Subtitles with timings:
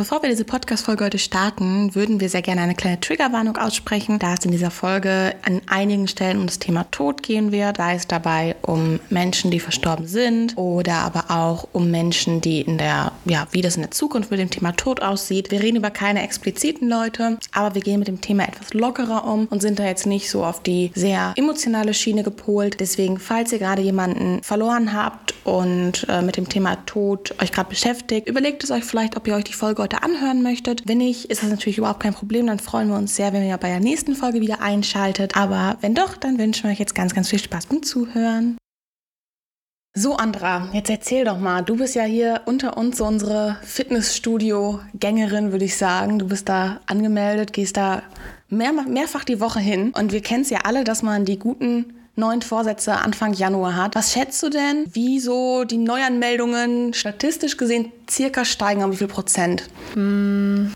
[0.00, 4.32] Bevor wir diese Podcast-Folge heute starten, würden wir sehr gerne eine kleine Triggerwarnung aussprechen, da
[4.32, 8.06] es in dieser Folge an einigen Stellen um das Thema Tod gehen wird, sei es
[8.06, 13.46] dabei um Menschen, die verstorben sind oder aber auch um Menschen, die in der, ja,
[13.50, 15.50] wie das in der Zukunft mit dem Thema Tod aussieht.
[15.50, 19.48] Wir reden über keine expliziten Leute, aber wir gehen mit dem Thema etwas lockerer um
[19.48, 22.80] und sind da jetzt nicht so auf die sehr emotionale Schiene gepolt.
[22.80, 27.68] Deswegen, falls ihr gerade jemanden verloren habt und äh, mit dem Thema Tod euch gerade
[27.68, 30.86] beschäftigt, überlegt es euch vielleicht, ob ihr euch die Folge heute anhören möchtet.
[30.86, 32.46] Wenn nicht, ist das natürlich überhaupt kein Problem.
[32.46, 35.36] Dann freuen wir uns sehr, wenn ihr bei der nächsten Folge wieder einschaltet.
[35.36, 38.56] Aber wenn doch, dann wünschen wir euch jetzt ganz, ganz viel Spaß beim Zuhören.
[39.92, 41.62] So, Andra, jetzt erzähl doch mal.
[41.62, 46.20] Du bist ja hier unter uns so unsere Fitnessstudio-Gängerin, würde ich sagen.
[46.20, 48.02] Du bist da angemeldet, gehst da
[48.48, 49.92] mehr, mehrfach die Woche hin.
[49.92, 53.96] Und wir kennen es ja alle, dass man die guten neun Vorsätze Anfang Januar hat.
[53.96, 59.08] Was schätzt du denn, wie so die Neuanmeldungen statistisch gesehen circa steigen, um wie viel
[59.08, 59.64] Prozent?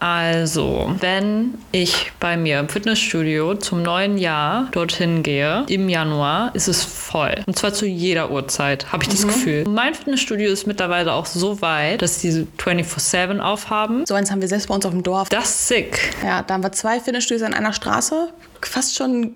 [0.01, 6.69] Also, wenn ich bei mir im Fitnessstudio zum neuen Jahr dorthin gehe, im Januar, ist
[6.69, 7.43] es voll.
[7.47, 9.65] Und zwar zu jeder Uhrzeit, habe ich das Gefühl.
[9.69, 14.07] Mein Fitnessstudio ist mittlerweile auch so weit, dass sie 24-7 aufhaben.
[14.07, 15.29] So eins haben wir selbst bei uns auf dem Dorf.
[15.29, 16.15] Das ist sick.
[16.25, 18.33] Ja, da haben wir zwei Fitnessstudios an einer Straße.
[18.63, 19.35] Fast schon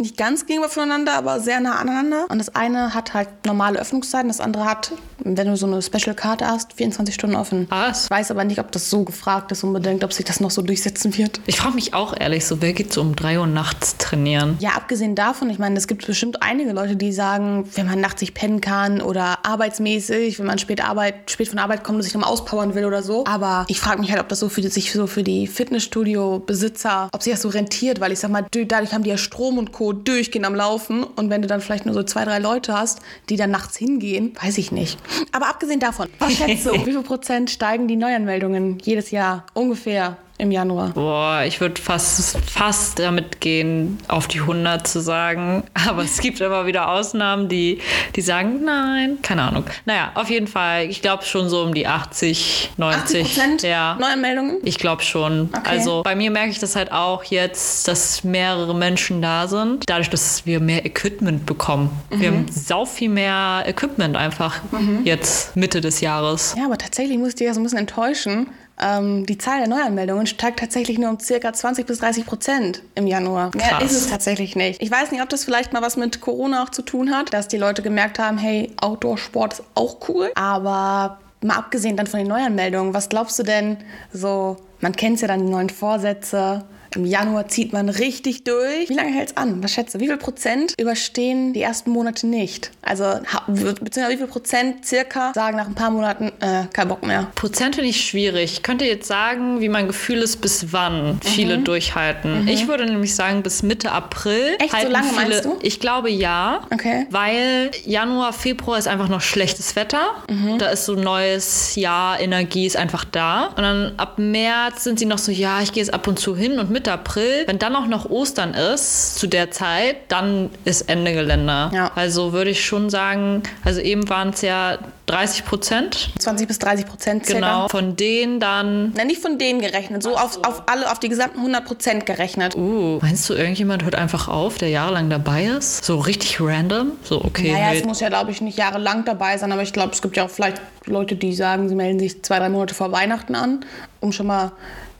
[0.00, 2.26] nicht ganz gegenüber voneinander, aber sehr nah aneinander.
[2.28, 4.92] Und das eine hat halt normale Öffnungszeiten, das andere hat,
[5.24, 7.66] wenn du so eine Special-Karte hast, 24 Stunden offen.
[7.68, 8.04] Was?
[8.04, 10.62] Ich weiß aber nicht, ob das so gefragt ist unbedingt, ob sich das noch so
[10.62, 11.40] durchsetzen wird.
[11.46, 14.56] Ich frage mich auch ehrlich, so wer geht so um 3 Uhr nachts trainieren?
[14.60, 18.20] Ja, abgesehen davon, ich meine, es gibt bestimmt einige Leute, die sagen, wenn man nachts
[18.20, 22.14] nicht pennen kann oder arbeitsmäßig, wenn man spät, Arbeit, spät von Arbeit kommt und sich
[22.14, 23.24] nochmal auspowern will oder so.
[23.26, 27.08] Aber ich frage mich halt, ob das so für die, sich so für die Fitnessstudio-Besitzer,
[27.12, 29.72] ob sich das so rentiert, weil ich sag mal, dadurch haben die ja Strom und
[29.72, 29.92] Co.
[29.92, 31.04] durchgehend am Laufen.
[31.04, 34.32] Und wenn du dann vielleicht nur so zwei, drei Leute hast, die dann nachts hingehen,
[34.40, 34.98] weiß ich nicht.
[35.32, 39.44] Aber abgesehen davon, was schätzt du, wie viel Prozent steigen die Neuanmeldungen jedes Jahr?
[39.54, 40.90] Ungefähr im Januar?
[40.90, 45.62] Boah, ich würde fast, fast damit gehen, auf die 100 zu sagen.
[45.88, 47.80] Aber es gibt immer wieder Ausnahmen, die,
[48.16, 49.64] die sagen, nein, keine Ahnung.
[49.84, 53.00] Naja, auf jeden Fall, ich glaube schon so um die 80, 90.
[53.00, 53.96] 80 Prozent Ja.
[54.00, 54.56] Neuanmeldungen?
[54.64, 55.50] Ich glaube schon.
[55.52, 55.68] Okay.
[55.68, 59.84] Also bei mir merke ich das halt auch jetzt, dass mehrere Menschen da sind.
[59.88, 61.90] Dadurch, dass wir mehr Equipment bekommen.
[62.10, 64.56] Wir haben sau viel mehr Equipment einfach
[65.04, 66.54] jetzt Mitte des Jahres.
[66.58, 68.46] Ja, aber tatsächlich muss ich ja so ein bisschen enttäuschen.
[68.80, 73.06] Ähm, die Zahl der Neuanmeldungen steigt tatsächlich nur um circa 20 bis 30 Prozent im
[73.06, 73.50] Januar.
[73.54, 73.84] Mehr Krass.
[73.84, 74.82] ist es tatsächlich nicht.
[74.82, 77.48] Ich weiß nicht, ob das vielleicht mal was mit Corona auch zu tun hat, dass
[77.48, 80.30] die Leute gemerkt haben, hey, Outdoor-Sport ist auch cool.
[80.34, 83.78] Aber mal abgesehen dann von den Neuanmeldungen, was glaubst du denn
[84.12, 86.64] so, man kennt ja dann die neuen Vorsätze.
[86.94, 88.88] Im Januar zieht man richtig durch.
[88.88, 89.62] Wie lange hält es an?
[89.62, 90.00] Was schätze?
[90.00, 92.70] Wie viel Prozent überstehen die ersten Monate nicht?
[92.82, 93.04] Also,
[93.46, 97.28] beziehungsweise wie viel Prozent circa sagen nach ein paar Monaten, äh, kein Bock mehr?
[97.34, 98.52] Prozent finde ich schwierig.
[98.52, 102.48] Ich könnte jetzt sagen, wie mein Gefühl ist, bis wann viele durchhalten.
[102.48, 104.56] Ich würde nämlich sagen, bis Mitte April.
[104.58, 104.70] Echt?
[104.80, 105.58] So lange viele, meinst du?
[105.62, 106.62] Ich glaube ja.
[106.72, 107.06] Okay.
[107.10, 110.14] Weil Januar, Februar ist einfach noch schlechtes Wetter.
[110.28, 110.58] Mhm.
[110.58, 113.46] Da ist so neues Jahr, Energie ist einfach da.
[113.48, 116.36] Und dann ab März sind sie noch so, ja, ich gehe jetzt ab und zu
[116.36, 116.58] hin.
[116.58, 121.12] Und Mitte April, wenn dann auch noch Ostern ist, zu der Zeit, dann ist Ende
[121.12, 121.70] Gelände.
[121.74, 121.90] Ja.
[121.94, 126.10] Also würde ich schon sagen, also eben waren es ja 30 Prozent.
[126.18, 127.40] 20 bis 30 Prozent circa.
[127.40, 127.68] Genau.
[127.68, 128.94] Von denen dann.
[128.96, 132.56] Na, nicht von denen gerechnet, so, Auf, auf alle, auf die gesamten 100 Prozent gerechnet.
[132.56, 135.84] Uh, meinst du, irgendjemand hört einfach auf, der jahrelang dabei ist?
[135.84, 136.92] So richtig random?
[137.02, 137.52] So, okay.
[137.52, 140.16] Naja, es muss ja, glaube ich, nicht jahrelang dabei sein, aber ich glaube, es gibt
[140.16, 143.66] ja auch vielleicht Leute, die sagen, sie melden sich zwei, drei Monate vor Weihnachten an,
[144.00, 144.52] um schon mal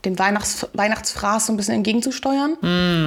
[0.05, 2.55] den Weihnachts Weihnachtsfraß so ein bisschen entgegenzusteuern.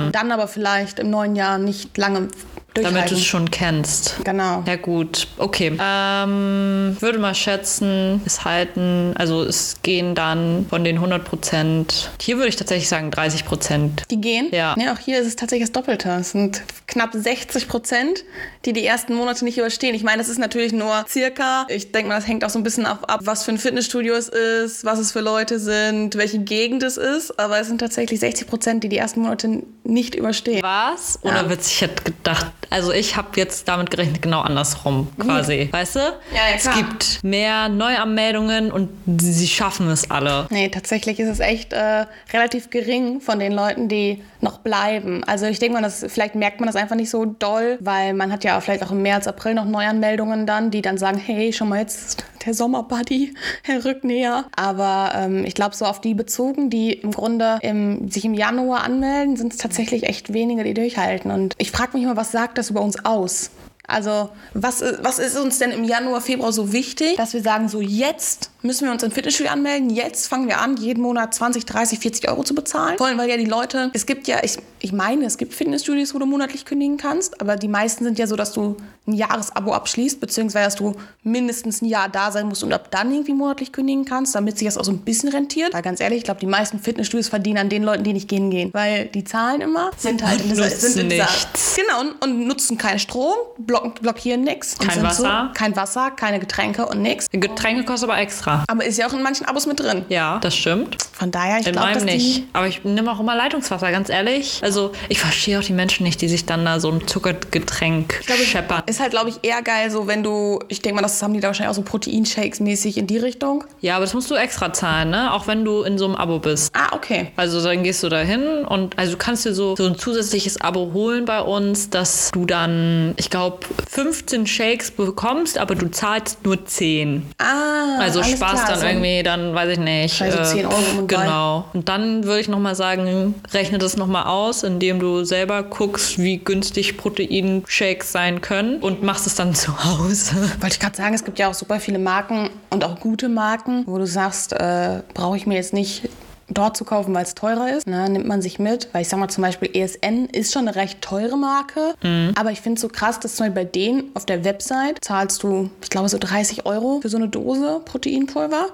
[0.05, 2.27] Und dann aber vielleicht im neuen Jahr nicht lange
[2.73, 4.15] damit du es schon kennst.
[4.23, 4.63] Genau.
[4.65, 5.77] Ja gut, okay.
[5.79, 12.37] Ähm, würde mal schätzen, es halten, also es gehen dann von den 100 Prozent, hier
[12.37, 14.03] würde ich tatsächlich sagen 30 Prozent.
[14.09, 14.47] Die gehen?
[14.51, 14.75] Ja.
[14.93, 16.09] auch hier ist es tatsächlich das Doppelte.
[16.19, 18.23] Es sind knapp 60 Prozent,
[18.65, 19.95] die die ersten Monate nicht überstehen.
[19.95, 21.65] Ich meine, das ist natürlich nur circa.
[21.69, 24.13] Ich denke mal, das hängt auch so ein bisschen ab, ab, was für ein Fitnessstudio
[24.15, 27.39] es ist, was es für Leute sind, welche Gegend es ist.
[27.39, 30.61] Aber es sind tatsächlich 60 Prozent, die die ersten Monate nicht überstehen.
[30.63, 31.19] Was?
[31.21, 31.49] Oder Ja.
[31.49, 35.69] witzig, ich hätte gedacht, also ich habe jetzt damit gerechnet, genau andersrum quasi.
[35.71, 35.99] Weißt du?
[35.99, 36.75] ja, es klar.
[36.75, 40.47] gibt mehr Neuanmeldungen und sie schaffen es alle.
[40.49, 45.23] Nee, tatsächlich ist es echt äh, relativ gering von den Leuten, die noch bleiben.
[45.23, 48.31] Also ich denke mal, das, vielleicht merkt man das einfach nicht so doll, weil man
[48.31, 51.69] hat ja vielleicht auch im März, April noch Neuanmeldungen dann, die dann sagen, hey, schon
[51.69, 53.33] mal jetzt der Sommerbuddy,
[53.63, 54.45] er rückt näher.
[54.55, 58.83] Aber ähm, ich glaube, so auf die bezogen, die im Grunde im, sich im Januar
[58.83, 61.31] anmelden, sind es tatsächlich echt wenige, die durchhalten.
[61.31, 63.51] Und ich frage mich immer, was sagt das über uns aus?
[63.85, 67.81] Also, was, was ist uns denn im Januar, Februar so wichtig, dass wir sagen, so
[67.81, 69.89] jetzt müssen wir uns in Fitnessstudio anmelden.
[69.89, 72.97] Jetzt fangen wir an, jeden Monat 20, 30, 40 Euro zu bezahlen.
[72.97, 76.13] Vor allem, weil ja die Leute, es gibt ja, ich, ich meine, es gibt Fitnessstudios,
[76.15, 79.73] wo du monatlich kündigen kannst, aber die meisten sind ja so, dass du ein Jahresabo
[79.73, 83.73] abschließt, beziehungsweise dass du mindestens ein Jahr da sein musst und ab dann irgendwie monatlich
[83.73, 85.73] kündigen kannst, damit sich das auch so ein bisschen rentiert.
[85.73, 88.49] Weil ganz ehrlich, ich glaube, die meisten Fitnessstudios verdienen an den Leuten, die nicht gehen
[88.49, 88.69] gehen.
[88.73, 91.75] Weil die zahlen immer, sind halt in sind in nichts.
[91.75, 94.77] Genau, und, und nutzen keinen Strom, block, blockieren nichts.
[94.77, 95.49] Kein Wasser.
[95.49, 97.29] So, kein Wasser, keine Getränke und nichts.
[97.29, 98.52] Getränke kostet aber extra.
[98.67, 100.05] Aber ist ja auch in manchen Abos mit drin.
[100.09, 100.97] Ja, das stimmt.
[101.13, 102.43] Von daher, ich glaube, dass meinem die nicht.
[102.53, 104.59] Aber ich nehme auch immer Leitungswasser, ganz ehrlich.
[104.63, 108.83] Also ich verstehe auch die Menschen nicht, die sich dann da so ein Zuckergetränk scheppern.
[108.87, 111.39] ist halt, glaube ich, eher geil, so wenn du, ich denke mal, das haben die
[111.39, 113.63] da wahrscheinlich auch so Proteinshakes mäßig in die Richtung.
[113.81, 115.33] Ja, aber das musst du extra zahlen, ne?
[115.33, 116.73] Auch wenn du in so einem Abo bist.
[116.75, 117.31] Ah, okay.
[117.35, 120.59] Also dann gehst du da hin und also du kannst dir so, so ein zusätzliches
[120.61, 123.59] Abo holen bei uns, dass du dann, ich glaube,
[123.89, 127.23] 15 Shakes bekommst, aber du zahlst nur 10.
[127.37, 130.21] Ah, Also alles sparst klar, dann so irgendwie, dann weiß ich nicht.
[130.21, 131.07] Also 10 Euro und.
[131.07, 131.65] Genau.
[131.73, 136.37] Und dann würde ich nochmal sagen, rechne das nochmal aus, indem du selber guckst, wie
[136.37, 140.35] günstig Proteinshakes sein können und machst es dann zu Hause.
[140.59, 143.83] Wollte ich gerade sagen, es gibt ja auch super viele Marken und auch gute Marken,
[143.87, 146.09] wo du sagst, äh, brauche ich mir jetzt nicht
[146.49, 147.87] dort zu kaufen, weil es teurer ist.
[147.87, 148.89] Na, nimmt man sich mit.
[148.91, 151.93] Weil ich sag mal zum Beispiel ESN ist schon eine recht teure Marke.
[152.35, 155.43] Aber ich finde es so krass, dass zum Beispiel bei denen auf der Website zahlst
[155.43, 158.67] du, ich glaube, so 30 Euro für so eine Dose Proteinpulver.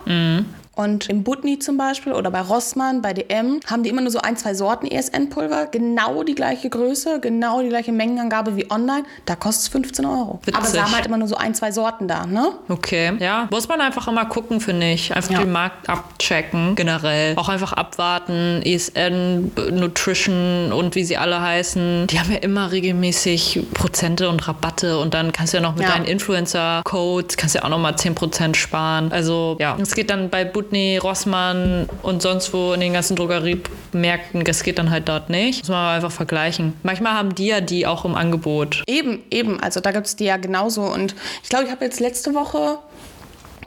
[0.80, 4.20] Und im Butni zum Beispiel oder bei Rossmann, bei DM, haben die immer nur so
[4.20, 5.66] ein, zwei Sorten ESN-Pulver.
[5.66, 9.04] Genau die gleiche Größe, genau die gleiche Mengenangabe wie online.
[9.26, 10.40] Da kostet es 15 Euro.
[10.46, 10.56] Witzig.
[10.56, 12.54] Aber sie haben halt immer nur so ein, zwei Sorten da, ne?
[12.70, 13.50] Okay, ja.
[13.52, 15.14] Muss man einfach immer gucken, finde ich.
[15.14, 15.40] Einfach Ja.
[15.40, 17.36] den Markt abchecken, generell.
[17.36, 18.62] Auch einfach abwarten.
[18.64, 22.08] ESN, Nutrition und wie sie alle heißen.
[22.08, 25.84] Die haben ja immer regelmäßig Prozente und Rabatte und dann kannst du ja noch mit
[25.84, 25.90] Ja.
[25.92, 29.12] deinen Influencer-Codes, kannst du ja auch nochmal 10% sparen.
[29.12, 34.44] Also ja, es geht dann bei Butni, Rossmann und sonst wo in den ganzen Drogeriemärkten,
[34.44, 35.60] das geht dann halt dort nicht.
[35.60, 36.74] Muss man einfach vergleichen.
[36.83, 38.83] Manchmal haben die ja die auch im Angebot.
[38.88, 39.60] Eben, eben.
[39.60, 40.83] Also da gibt es die ja genauso.
[40.83, 42.80] Und ich glaube, ich habe jetzt letzte Woche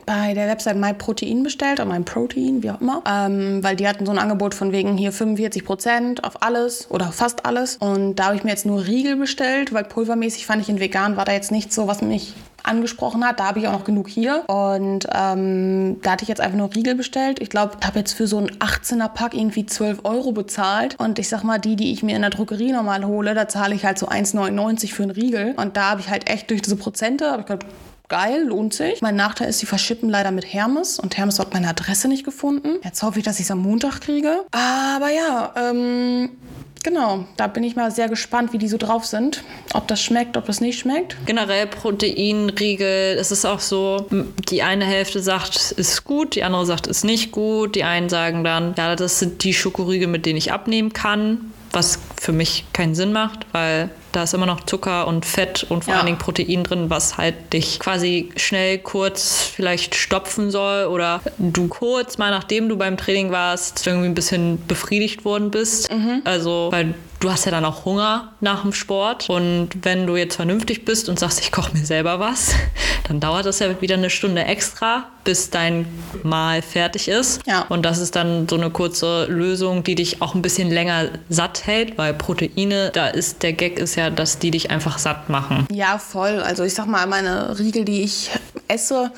[0.07, 4.13] bei der Website MyProtein bestellt, oder MyProtein, wie auch immer, ähm, weil die hatten so
[4.13, 7.77] ein Angebot von wegen hier 45 Prozent auf alles oder fast alles.
[7.77, 11.17] Und da habe ich mir jetzt nur Riegel bestellt, weil pulvermäßig fand ich in vegan
[11.17, 12.35] war da jetzt nicht so, was mich
[12.65, 13.41] angesprochen hat.
[13.41, 14.45] Da habe ich auch noch genug hier.
[14.49, 17.41] Und ähm, da hatte ich jetzt einfach nur Riegel bestellt.
[17.41, 20.97] Ich glaube, ich habe jetzt für so ein 18er Pack irgendwie 12 Euro bezahlt.
[20.99, 23.75] Und ich sag mal, die, die ich mir in der Drogerie normal hole, da zahle
[23.75, 25.55] ich halt so 1,99 für einen Riegel.
[25.57, 27.67] Und da habe ich halt echt durch diese Prozente, habe ich gedacht,
[28.13, 29.01] geil, lohnt sich.
[29.01, 32.79] Mein Nachteil ist, sie verschippen leider mit Hermes und Hermes hat meine Adresse nicht gefunden.
[32.85, 34.45] Jetzt hoffe ich, dass ich es am Montag kriege.
[34.51, 36.29] Aber ja, ähm,
[36.83, 39.43] genau, da bin ich mal sehr gespannt, wie die so drauf sind.
[39.73, 41.17] Ob das schmeckt, ob das nicht schmeckt.
[41.25, 44.07] Generell Proteinriegel, es ist auch so,
[44.51, 47.77] die eine Hälfte sagt, ist gut, die andere sagt, ist nicht gut.
[47.77, 51.99] Die einen sagen dann, ja, das sind die Schokoriegel, mit denen ich abnehmen kann, was
[52.21, 55.93] für mich keinen Sinn macht, weil da ist immer noch Zucker und Fett und vor
[55.95, 55.99] Ja.
[55.99, 61.69] allen Dingen Protein drin, was halt dich quasi schnell kurz vielleicht stopfen soll oder du
[61.69, 65.91] kurz, mal nachdem du beim Training warst, irgendwie ein bisschen befriedigt worden bist.
[66.25, 70.37] Also, weil du hast ja dann auch Hunger nach dem Sport und wenn du jetzt
[70.37, 72.53] vernünftig bist und sagst, ich koche mir selber was,
[73.09, 75.87] dann dauert das ja wieder eine Stunde extra, bis dein
[76.25, 77.41] Mahl fertig ist.
[77.47, 77.65] Ja.
[77.69, 81.67] Und das ist dann so eine kurze Lösung, die dich auch ein bisschen länger satt
[81.67, 85.67] hält, weil Proteine, da ist der Gag ist ja, dass die dich einfach satt machen.
[85.71, 86.41] Ja, voll.
[86.41, 88.31] Also ich sag mal, meine Riegel, die ich
[88.67, 89.13] esse,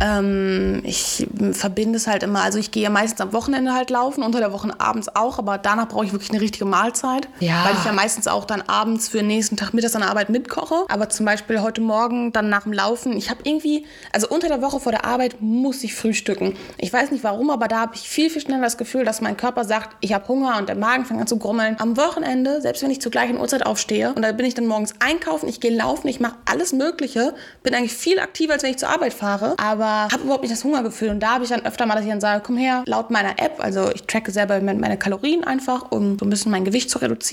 [0.00, 2.42] ähm, ich verbinde es halt immer.
[2.42, 5.58] Also ich gehe ja meistens am Wochenende halt laufen, unter der Woche abends auch, aber
[5.58, 7.28] danach brauche ich wirklich eine richtige Mahlzeit.
[7.40, 7.64] Ja.
[7.64, 10.28] Weil ich ja meistens auch dann abends für den nächsten Tag mittags an der Arbeit
[10.28, 10.84] mitkoche.
[10.88, 14.62] Aber zum Beispiel heute Morgen dann nach dem Laufen, ich habe irgendwie, also unter der
[14.62, 16.56] Woche vor der Arbeit muss ich frühstücken.
[16.78, 19.36] Ich weiß nicht warum, aber da habe ich viel, viel schneller das Gefühl, dass mein
[19.36, 21.76] Körper sagt, ich habe Hunger und der Magen fängt an zu grummeln.
[21.78, 24.94] Am Wochenende, selbst wenn ich zur gleichen Uhrzeit aufstehe und da bin ich dann morgens
[25.00, 28.78] einkaufen, ich gehe laufen, ich mache alles Mögliche, bin eigentlich viel aktiver, als wenn ich
[28.78, 31.08] zur Arbeit fahre, aber habe überhaupt nicht das Hungergefühl.
[31.08, 33.38] Und da habe ich dann öfter mal, dass ich dann sage, komm her, laut meiner
[33.38, 36.98] App, also ich tracke selber meine Kalorien einfach, um so ein bisschen mein Gewicht zu
[36.98, 37.29] reduzieren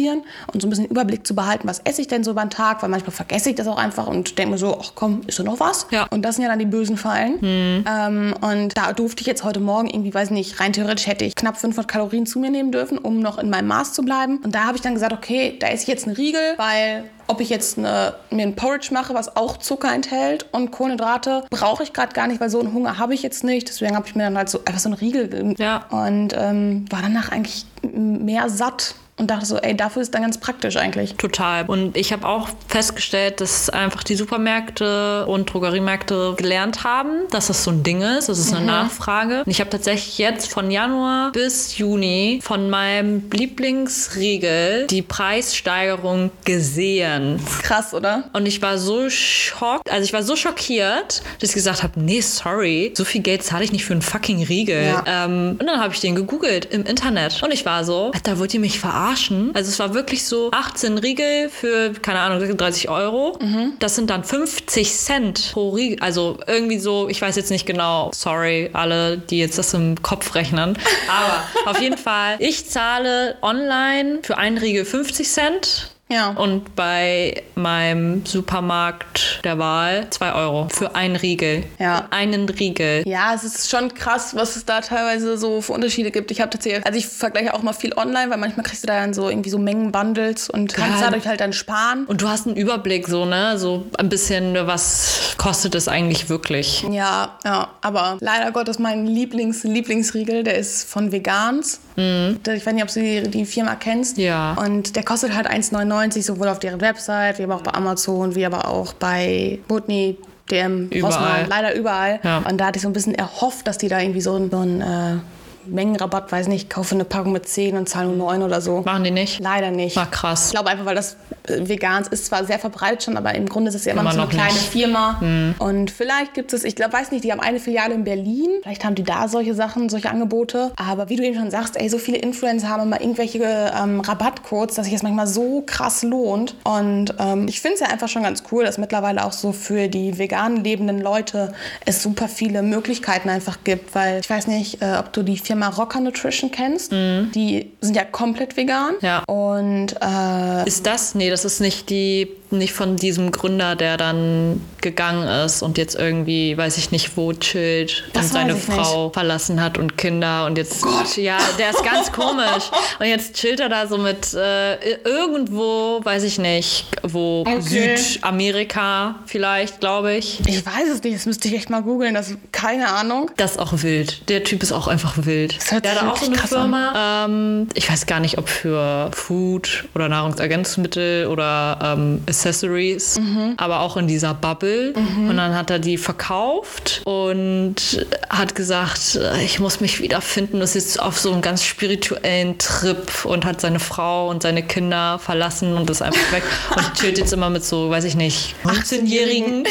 [0.54, 2.89] und so ein bisschen Überblick zu behalten, was esse ich denn so beim Tag, weil
[2.89, 5.60] manchmal vergesse ich das auch einfach und denke mir so, ach komm, ist da noch
[5.60, 5.88] was?
[5.92, 6.06] Ja.
[6.10, 7.39] Und das sind ja dann die bösen Fallen.
[7.44, 11.36] Ähm, und da durfte ich jetzt heute Morgen irgendwie, weiß nicht, rein theoretisch hätte ich
[11.36, 14.38] knapp 500 Kalorien zu mir nehmen dürfen, um noch in meinem Maß zu bleiben.
[14.44, 17.42] Und da habe ich dann gesagt, okay, da esse ich jetzt einen Riegel, weil ob
[17.42, 21.92] ich jetzt eine, mir ein Porridge mache, was auch Zucker enthält und Kohlenhydrate, brauche ich
[21.92, 23.68] gerade gar nicht, weil so einen Hunger habe ich jetzt nicht.
[23.68, 25.86] Deswegen habe ich mir dann halt so einfach so einen Riegel ge- Ja.
[25.89, 30.38] und ähm, war danach eigentlich mehr satt und dachte so, ey, dafür ist dann ganz
[30.38, 31.15] praktisch eigentlich.
[31.15, 31.65] Total.
[31.65, 37.63] Und ich habe auch festgestellt, dass einfach die Supermärkte und Drogeriemärkte gelernt haben, dass das
[37.63, 38.29] so ein Ding ist.
[38.29, 39.43] Das ist eine Nachfrage.
[39.43, 47.39] Und ich habe tatsächlich jetzt von Januar bis Juni von meinem Lieblingsriegel die Preissteigerung gesehen.
[47.63, 48.25] Krass, oder?
[48.33, 52.21] Und ich war so schockt, also ich war so schockiert, dass ich gesagt habe, nee,
[52.21, 54.86] sorry, so viel Geld zahle ich nicht für einen fucking Riegel.
[54.86, 55.03] Ja.
[55.07, 57.41] Ähm, und dann habe ich den gegoogelt im Internet.
[57.41, 59.06] Und ich war so, da wollt ihr mich verarschen?
[59.53, 63.37] Also es war wirklich so 18 Riegel für, keine Ahnung, 36 Euro.
[63.79, 65.99] Das sind dann 50 Cent pro Riegel.
[66.01, 70.35] Also irgendwie so, ich weiß jetzt nicht genau, sorry, alle, die jetzt das im Kopf
[70.35, 70.77] rechnen.
[71.07, 75.91] Aber auf jeden Fall, ich zahle online für einen Riegel 50 Cent.
[76.09, 76.29] Ja.
[76.29, 81.63] Und bei meinem Supermarkt der Wahl 2 Euro für einen Riegel.
[81.79, 82.07] Ja.
[82.11, 83.03] Einen Riegel.
[83.05, 86.31] Ja, es ist schon krass, was es da teilweise so für Unterschiede gibt.
[86.31, 88.99] Ich habe tatsächlich, also ich vergleiche auch mal viel online, weil manchmal kriegst du da
[89.01, 91.07] dann so irgendwie so Mengenbundles und kannst Ja.
[91.07, 92.05] dadurch halt dann sparen.
[92.05, 93.57] Und du hast einen Überblick, so, ne?
[93.57, 96.83] So ein bisschen, was kostet es eigentlich wirklich?
[96.89, 101.81] Ja, ja, aber leider Gottes mein Lieblings Lieblingsriegel, der ist von Vegans.
[101.98, 104.18] Der- Ich weiß nicht, ob du die, die Firma kennst.
[104.18, 104.24] Mhm.
[104.24, 104.54] Ja.
[104.54, 108.46] Und der kostet halt 1,99, sowohl auf deren Website, wie aber auch bei Amazon, wie
[108.46, 110.18] aber auch bei Butni,
[110.51, 111.01] DM, Überall.
[111.04, 112.20] Rossmann, leider überall.
[112.24, 112.38] Ja.
[112.39, 114.60] Und da hatte ich so ein bisschen erhofft, dass die da irgendwie so, einen- so
[114.60, 115.18] einen äh,
[115.67, 118.81] Mengenrabatt, weiß nicht, kaufe eine Packung mit 10 und zahle nur 9 oder so.
[118.81, 119.39] Machen die nicht?
[119.39, 119.95] Leider nicht.
[119.95, 120.47] War krass.
[120.47, 123.69] Ich glaube einfach, weil das äh, Vegans ist zwar sehr verbreitet schon, aber im Grunde
[123.69, 124.69] ist es ja immer, Immer noch so eine kleine nicht.
[124.69, 125.21] Firma.
[125.59, 128.50] Und vielleicht gibt es, ich glaube, weiß nicht, die haben eine Filiale in Berlin.
[128.63, 130.71] Vielleicht haben die da solche Sachen, solche Angebote.
[130.75, 134.75] Aber wie du eben schon sagst, ey, so viele Influencer haben immer irgendwelche ähm, Rabattcodes,
[134.75, 136.55] dass sich das manchmal so krass lohnt.
[136.63, 139.88] Und ähm, ich finde es ja einfach schon ganz cool, dass mittlerweile auch so für
[139.88, 141.53] die vegan lebenden Leute
[141.86, 143.95] es super viele Möglichkeiten einfach gibt.
[143.95, 146.91] Weil ich weiß nicht, äh, ob du die Firma Rocker Nutrition kennst.
[146.91, 148.95] Die sind ja komplett vegan.
[149.01, 149.23] Ja.
[149.27, 151.15] Und äh, Ist das?
[151.15, 155.96] Nee, das ist nicht die, nicht von diesem Gründer, der dann gegangen ist und jetzt
[155.96, 160.58] irgendwie, weiß ich nicht, wo chillt Das und seine Frau verlassen hat und Kinder und
[160.58, 160.86] jetzt.
[161.16, 162.72] Ja, der ist ganz komisch.
[163.00, 167.98] Und jetzt chillt er da so mit äh, irgendwo, weiß ich nicht, wo Okay.
[167.98, 170.39] Südamerika vielleicht, glaube ich.
[170.48, 173.32] Ich weiß es nicht, das müsste ich echt mal googeln, das keine Ahnung.
[173.38, 174.27] Das ist auch wild.
[174.30, 175.58] Der Typ ist auch einfach wild.
[175.58, 177.25] Das hört der hat auch so eine Firma.
[177.25, 183.53] Ähm, ich weiß gar nicht, ob für Food oder Nahrungsergänzungsmittel oder ähm, Accessories, Mhm.
[183.58, 184.94] aber auch in dieser Bubble.
[184.96, 190.60] Und dann hat er die verkauft und hat gesagt, ich muss mich wiederfinden.
[190.60, 194.62] Das ist jetzt auf so einem ganz spirituellen Trip und hat seine Frau und seine
[194.63, 196.44] Kinder verlassen und ist einfach weg
[196.75, 199.63] und chillt jetzt immer mit so, weiß ich nicht, 19-Jährigen.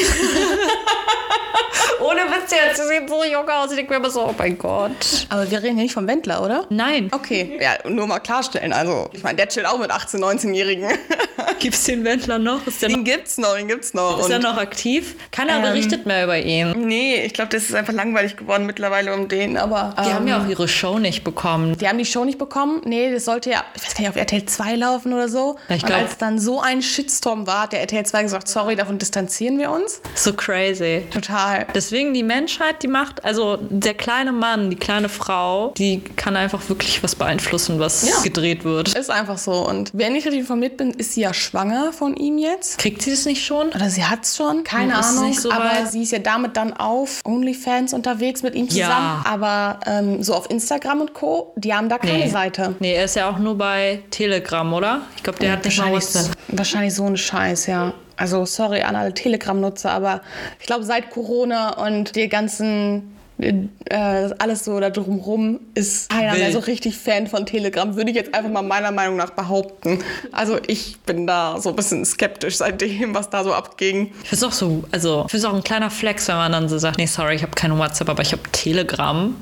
[2.00, 3.70] Ohne Witz jetzt, sie sieht so jung aus.
[3.70, 5.26] Ich denke mir immer so, oh mein Gott.
[5.28, 6.66] Aber wir reden hier nicht vom Wendler, oder?
[6.70, 7.08] Nein.
[7.12, 8.72] Okay, ja, nur mal klarstellen.
[8.72, 10.88] Also, ich meine, der chillt auch mit 18-, 19-Jährigen.
[11.58, 12.66] Gibt's den Wendler noch?
[12.66, 14.20] Ist der noch, Den gibt's noch, den gibt's noch.
[14.20, 15.16] ist der Und- noch aktiv?
[15.30, 16.72] Keiner Ähm, berichtet mehr über ihn.
[16.86, 19.94] Nee, ich glaube, das ist einfach langweilig geworden mittlerweile um den, aber.
[19.98, 21.76] Die ähm, haben ja auch ihre Show nicht bekommen.
[21.78, 22.82] Die haben die Show nicht bekommen.
[22.84, 25.56] Nee, das sollte ja, ich weiß gar nicht, auf RTL 2 laufen oder so.
[25.68, 28.76] Ich und glaub- als dann so ein Shitstorm war, hat der RTL 2 gesagt, sorry,
[28.76, 30.00] davon distanzieren wir uns.
[30.14, 31.04] So crazy.
[31.12, 31.66] Total.
[31.86, 36.68] Deswegen die Menschheit, die macht, also der kleine Mann, die kleine Frau, die kann einfach
[36.68, 38.14] wirklich was beeinflussen, was Ja.
[38.24, 38.92] gedreht wird.
[38.96, 39.52] Ist einfach so.
[39.68, 42.78] Und wenn ich richtig informiert bin, ist sie ja schwanger von ihm jetzt.
[42.78, 43.68] Kriegt sie das nicht schon?
[43.68, 45.32] Oder sie hat's schon, keine Hm, ist Ahnung.
[45.34, 45.92] so aber weit.
[45.92, 48.86] sie ist ja damit dann auf OnlyFans unterwegs mit ihm Ja.
[48.88, 49.24] zusammen.
[49.24, 52.74] Aber ähm, so auf Instagram und Co., die haben da keine Seite.
[52.80, 55.02] Nee, er ist ja auch nur bei Telegram, oder?
[55.16, 56.30] Ich glaube, der hat nicht mal Wahrscheinlich, was.
[56.48, 57.94] wahrscheinlich so ein Scheiß, ja.
[58.16, 60.23] Also sorry an alle Telegram-Nutzer, aber
[60.58, 66.52] ich glaube, seit Corona und die ganzen äh, alles so da drumrum ist keiner mehr
[66.52, 69.98] so richtig Fan von Telegram, würde ich jetzt einfach mal meiner Meinung nach behaupten.
[70.32, 74.12] Also ich bin da so ein bisschen skeptisch seitdem, was da so abging.
[74.22, 76.52] Ich finde es auch so, also ich finde es auch ein kleiner Flex, wenn man
[76.52, 79.36] dann so sagt, nee, sorry, ich habe kein WhatsApp, aber ich habe Telegram.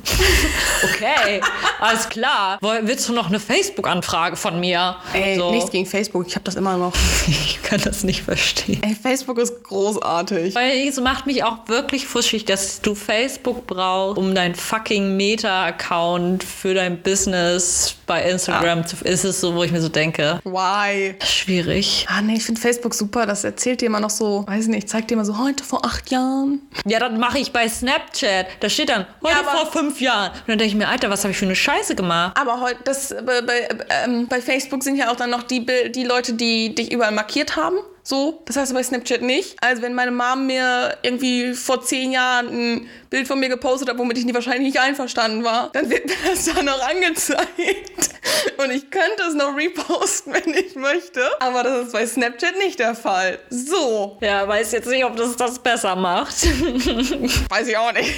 [0.83, 1.41] okay,
[1.81, 2.59] alles klar.
[2.61, 4.97] Willst du noch eine Facebook-Anfrage von mir?
[5.13, 5.51] Ey, so.
[5.53, 6.93] nichts gegen Facebook, ich habe das immer noch.
[7.45, 8.83] Ich kann das nicht verstehen.
[8.83, 10.55] Ey, Facebook ist großartig.
[10.55, 13.84] Weil es macht mich auch wirklich fuschig, dass du Facebook brauchst,
[14.17, 18.97] um dein fucking Meta-Account für dein Business bei Instagram zu.
[19.05, 21.15] Ist es so, wo ich mir so denke, Why?
[21.25, 22.07] schwierig.
[22.09, 25.11] Ah nee, ich finde Facebook super, das erzählt dir immer noch so, weiß nicht, zeigt
[25.11, 26.61] dir immer so heute vor acht Jahren.
[26.87, 28.47] Ja, das mache ich bei Snapchat.
[28.61, 30.31] Da steht dann, heute Ja, vor fünf Jahren.
[30.31, 32.37] Und dann denke ich mir, Alter, was habe ich für eine Scheiße gemacht?
[32.39, 33.69] Aber heute, das, bei, bei,
[34.05, 37.57] ähm, bei Facebook sind ja auch dann noch die, die Leute, die dich überall markiert
[37.57, 37.77] haben.
[38.07, 39.57] So, das heißt bei Snapchat nicht.
[39.63, 43.97] Also wenn meine Mom mir irgendwie vor zehn Jahren ein Bild von mir gepostet hat,
[43.97, 48.11] womit ich nie wahrscheinlich nicht einverstanden war, dann wird mir das da noch angezeigt.
[48.59, 51.23] Und ich könnte es noch reposten, wenn ich möchte.
[51.41, 53.39] Aber das ist bei Snapchat nicht der Fall.
[53.49, 54.19] So.
[54.21, 56.35] Ja, weiß jetzt nicht, ob das das besser macht.
[57.49, 58.13] Weiß ich auch nicht.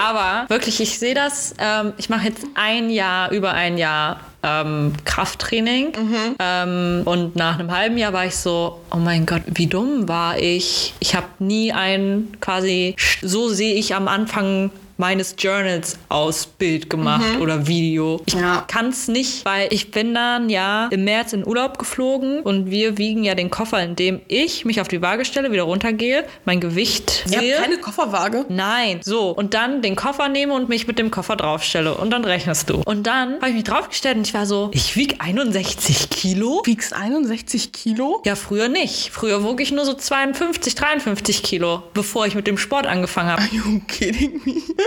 [0.00, 1.54] Aber wirklich, ich sehe das.
[1.58, 5.92] Ähm, ich mache jetzt ein Jahr, über ein Jahr ähm, Krafttraining.
[6.38, 10.38] Ähm, und nach einem halben Jahr war ich so, oh mein Gott, wie dumm war
[10.38, 10.94] ich.
[11.00, 14.70] Ich habe nie ein quasi, so sehe ich am Anfang
[15.00, 18.20] meines Journals aus Bild gemacht oder Video.
[18.26, 18.64] Ich Ja.
[18.68, 22.98] kann es nicht, weil ich bin dann ja im März in Urlaub geflogen und wir
[22.98, 27.22] wiegen ja den Koffer, indem ich mich auf die Waage stelle, wieder runtergehe, mein Gewicht
[27.26, 27.54] sehe.
[27.56, 28.44] habt keine Kofferwaage.
[28.50, 29.30] Nein, so.
[29.30, 31.94] Und dann den Koffer nehme und mich mit dem Koffer draufstelle.
[31.94, 32.82] Und dann rechnest du.
[32.84, 36.60] Und dann habe ich mich draufgestellt und ich war so, ich wiege 61 Kilo?
[36.66, 38.20] Wiegst 61 Kilo?
[38.26, 39.10] Ja, früher nicht.
[39.10, 43.40] Früher wog ich nur so 52, 53 Kilo, bevor ich mit dem Sport angefangen habe.
[43.42, 44.54] Are you kidding me?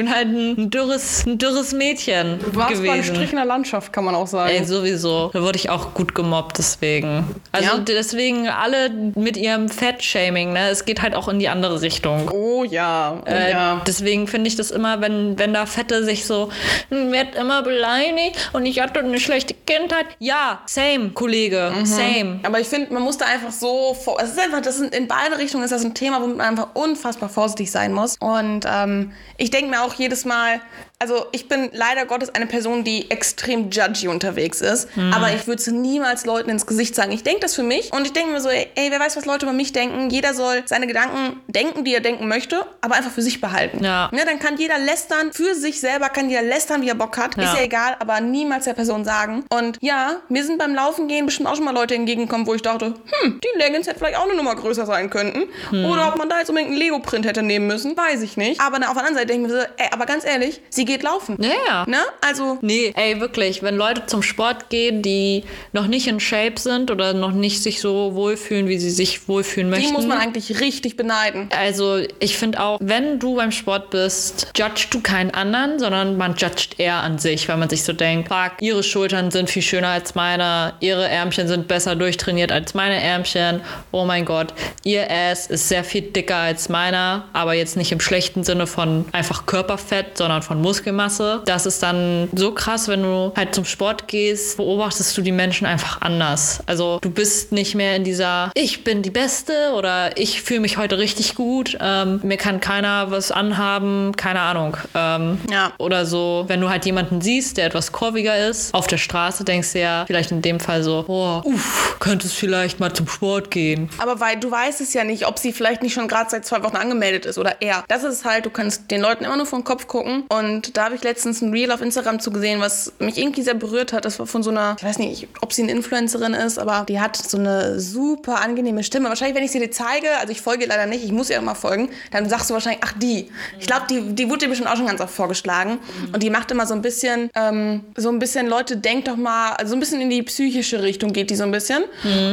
[0.00, 2.86] bin halt ein dürres, ein dürres Mädchen Du warst gewesen.
[2.86, 4.50] beim Strich in der Landschaft, kann man auch sagen.
[4.50, 5.30] Ey, sowieso.
[5.32, 7.24] Da wurde ich auch gut gemobbt deswegen.
[7.52, 7.78] Also Ja?
[7.78, 10.68] deswegen alle mit ihrem Fettshaming, ne?
[10.70, 12.30] Es geht halt auch in die andere Richtung.
[12.32, 13.82] oh ja, oh Äh, ja.
[13.86, 16.50] Deswegen finde ich das immer, wenn, wenn da Fette sich so,
[16.88, 20.06] "Hm, wird immer beleidigt und ich hatte eine schlechte Kindheit.
[20.18, 21.84] Ja, same, Kollege, Mhm.
[21.86, 22.40] same.
[22.42, 24.18] Aber ich finde, man muss da einfach so vor.
[24.22, 26.68] Es ist einfach, das sind in beide Richtungen ist das ein Thema, womit man einfach
[26.74, 28.16] unfassbar vorsichtig sein muss.
[28.20, 30.60] Und ähm, ich denke mir auch jedes Mal,
[31.00, 34.94] also ich bin leider Gottes eine Person, die extrem judgy unterwegs ist.
[34.96, 35.14] Mhm.
[35.14, 37.10] Aber ich würde es niemals Leuten ins Gesicht sagen.
[37.10, 39.24] Ich denke das für mich und ich denke mir so, ey, ey, wer weiß, was
[39.24, 40.10] Leute über mich denken.
[40.10, 43.82] Jeder soll seine Gedanken denken, die er denken möchte, aber einfach für sich behalten.
[43.82, 44.10] Ja.
[44.12, 47.34] Ne, dann kann jeder lästern, für sich selber kann jeder lästern, wie er Bock hat.
[47.38, 47.44] Ja.
[47.44, 49.46] Ist ja egal, aber niemals der Person sagen.
[49.48, 52.62] Und ja, mir sind beim Laufen gehen bestimmt auch schon mal Leute entgegengekommen, wo ich
[52.62, 55.44] dachte, hm, die Leggings hätte vielleicht auch eine Nummer größer sein könnten.
[55.70, 55.86] Hm.
[55.86, 58.60] Oder ob man da jetzt unbedingt einen Lego-Print hätte nehmen müssen, weiß ich nicht.
[58.60, 60.89] Aber na, auf der anderen Seite denke ich mir so, ey, aber ganz ehrlich, sie
[60.90, 61.36] geht laufen.
[61.40, 61.84] Ja, ja.
[61.86, 61.98] Ne?
[62.20, 66.90] Also, Nee, ey, wirklich, wenn Leute zum Sport gehen, die noch nicht in Shape sind
[66.90, 69.86] oder noch nicht sich so wohlfühlen, wie sie sich wohlfühlen möchten.
[69.86, 71.48] die muss man eigentlich richtig beneiden.
[71.56, 76.34] Also ich finde auch, wenn du beim Sport bist, judgst du keinen anderen, sondern man
[76.34, 79.88] judgt eher an sich, weil man sich so denkt, fuck, ihre Schultern sind viel schöner
[79.88, 83.60] als meine, ihre Ärmchen sind besser durchtrainiert als meine Ärmchen,
[83.92, 88.00] oh mein Gott, ihr Ass ist sehr viel dicker als meiner, aber jetzt nicht im
[88.00, 91.42] schlechten Sinne von einfach Körperfett, sondern von Muskelmasse.
[91.44, 95.66] Das ist dann so krass, wenn du halt zum Sport gehst, beobachtest du die Menschen
[95.66, 96.60] einfach anders.
[96.66, 100.78] Also du bist nicht mehr in dieser, ich bin die Beste oder ich fühle mich
[100.78, 104.76] heute richtig gut, ähm, mir kann keiner was anhaben, keine Ahnung.
[104.94, 105.72] Ähm, Ja.
[105.78, 109.72] Oder so, wenn du halt jemanden siehst, der etwas kurviger ist, auf der Straße denkst
[109.72, 113.90] du ja vielleicht in dem Fall so, boah, uff, könntest vielleicht mal zum Sport gehen.
[113.98, 116.62] Aber weil du weißt es ja nicht, ob sie vielleicht nicht schon gerade seit zwei
[116.62, 117.84] Wochen angemeldet ist oder er.
[117.88, 120.24] Das ist halt, du kannst den Leuten immer nur vom Kopf gucken.
[120.28, 123.54] Und da habe ich letztens ein Reel auf Instagram zu gesehen, was mich irgendwie sehr
[123.54, 124.04] berührt hat.
[124.04, 127.00] Das war von so einer, ich weiß nicht, ob sie eine Influencerin ist, aber die
[127.00, 129.08] hat so eine super angenehme Stimme.
[129.08, 131.36] Wahrscheinlich, wenn ich sie dir zeige, also ich folge ihr leider nicht, ich muss ihr
[131.36, 133.30] immer folgen, dann sagst du wahrscheinlich, ach die.
[133.58, 135.78] Ich glaube, die, die wurde dir bestimmt auch schon ganz oft vorgeschlagen.
[136.12, 139.52] Und die macht immer so ein bisschen, ähm, so ein bisschen, Leute, denkt doch mal,
[139.52, 141.84] also so ein bisschen in die psychische Richtung geht die so ein bisschen.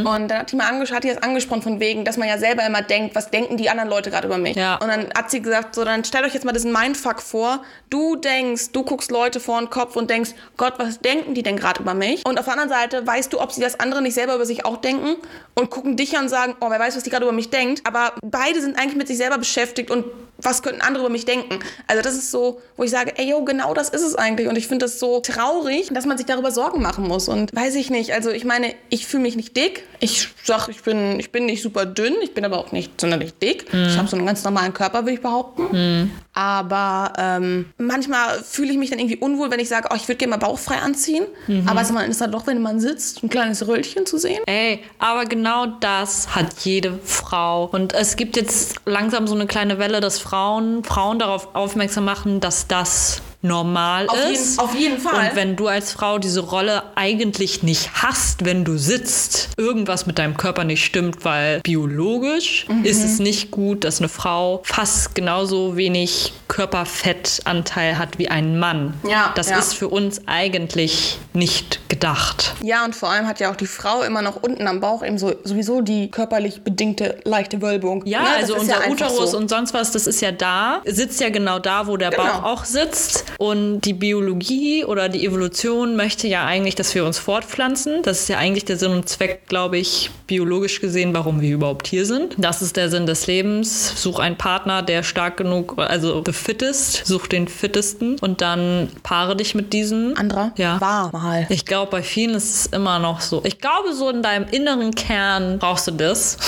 [0.06, 2.65] Und dann hat die mal hat die das angesprochen von wegen, dass man ja selber
[2.65, 4.56] immer denkt, was denken die anderen Leute gerade über mich.
[4.56, 4.76] Ja.
[4.76, 7.63] Und dann hat sie gesagt, so dann stellt euch jetzt mal diesen Mindfuck vor.
[7.89, 11.56] Du denkst, du guckst Leute vor den Kopf und denkst, Gott, was denken die denn
[11.56, 12.26] gerade über mich?
[12.26, 14.66] Und auf der anderen Seite weißt du, ob sie das andere nicht selber über sich
[14.66, 15.16] auch denken
[15.56, 17.82] und gucken dich an und sagen, oh, wer weiß, was die gerade über mich denkt.
[17.86, 20.06] Aber beide sind eigentlich mit sich selber beschäftigt und
[20.38, 21.60] was könnten andere über mich denken?
[21.88, 24.47] Also das ist so, wo ich sage, ey, yo, genau das ist es eigentlich.
[24.47, 27.28] Und ich finde das so traurig, dass man sich darüber Sorgen machen muss.
[27.28, 29.84] Und weiß ich nicht, also ich meine, ich fühle mich nicht dick.
[30.00, 33.34] Ich sag, ich bin, ich bin nicht super dünn, ich bin aber auch nicht sonderlich
[33.34, 33.65] dick.
[33.73, 36.12] Ich habe so einen ganz normalen Körper, würde ich behaupten.
[36.34, 40.17] Aber ähm, manchmal fühle ich mich dann irgendwie unwohl, wenn ich sage, oh, ich würde
[40.17, 41.26] gerne mal bauchfrei anziehen.
[41.65, 44.43] Aber es ist dann doch, wenn man sitzt, ein kleines Röllchen zu sehen.
[44.45, 47.65] Ey, aber genau das hat jede Frau.
[47.71, 52.42] Und es gibt jetzt langsam so eine kleine Welle, dass Frauen, Frauen darauf aufmerksam machen,
[52.42, 54.60] dass das normal Auf jeden, ist.
[54.60, 55.30] auf jeden Fall.
[55.30, 60.17] Und wenn du als Frau diese Rolle eigentlich nicht hast, wenn du sitzt, irgendwas mit
[60.19, 62.84] deinem Körper nicht stimmt, weil biologisch Mhm.
[62.84, 68.93] ist es nicht gut, dass eine Frau fast genauso wenig Körperfettanteil hat wie ein Mann.
[69.08, 69.60] Ja, das ja.
[69.60, 72.56] ist für uns eigentlich nicht gedacht.
[72.63, 75.17] Ja, und vor allem hat ja auch die Frau immer noch unten am Bauch eben
[75.17, 78.04] so sowieso die körperlich bedingte leichte Wölbung.
[78.06, 79.38] Ja, das also unser ja Uterus so.
[79.38, 82.23] und sonst was, das ist ja da, sitzt ja genau da, wo der Genau.
[82.23, 83.26] Bauch auch sitzt.
[83.38, 88.02] Und die Biologie oder die Evolution möchte ja eigentlich, dass wir uns fortpflanzen.
[88.04, 91.88] Das ist ja eigentlich der Sinn und Zweck, glaube ich, biologisch gesehen, warum wir überhaupt
[91.88, 92.36] hier sind.
[92.38, 94.02] Das ist der Sinn des Lebens.
[94.02, 99.36] Such einen Partner, der stark genug, also the fittest, such den fittesten und dann paare
[99.36, 100.16] dich mit diesen.
[100.18, 100.80] Anderer Ja.
[100.82, 101.46] war mal.
[101.50, 103.42] Ich glaube, bei vielen ist es immer noch so.
[103.46, 106.38] Ich glaube, so in deinem inneren Kern brauchst du das.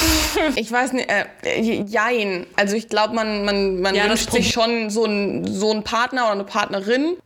[0.55, 2.45] Ich weiß nicht, äh, jein.
[2.55, 6.23] Also ich glaube, man, man, man Ja, wünscht sich schon so einen so einen Partner
[6.23, 6.68] oder eine Partnerin,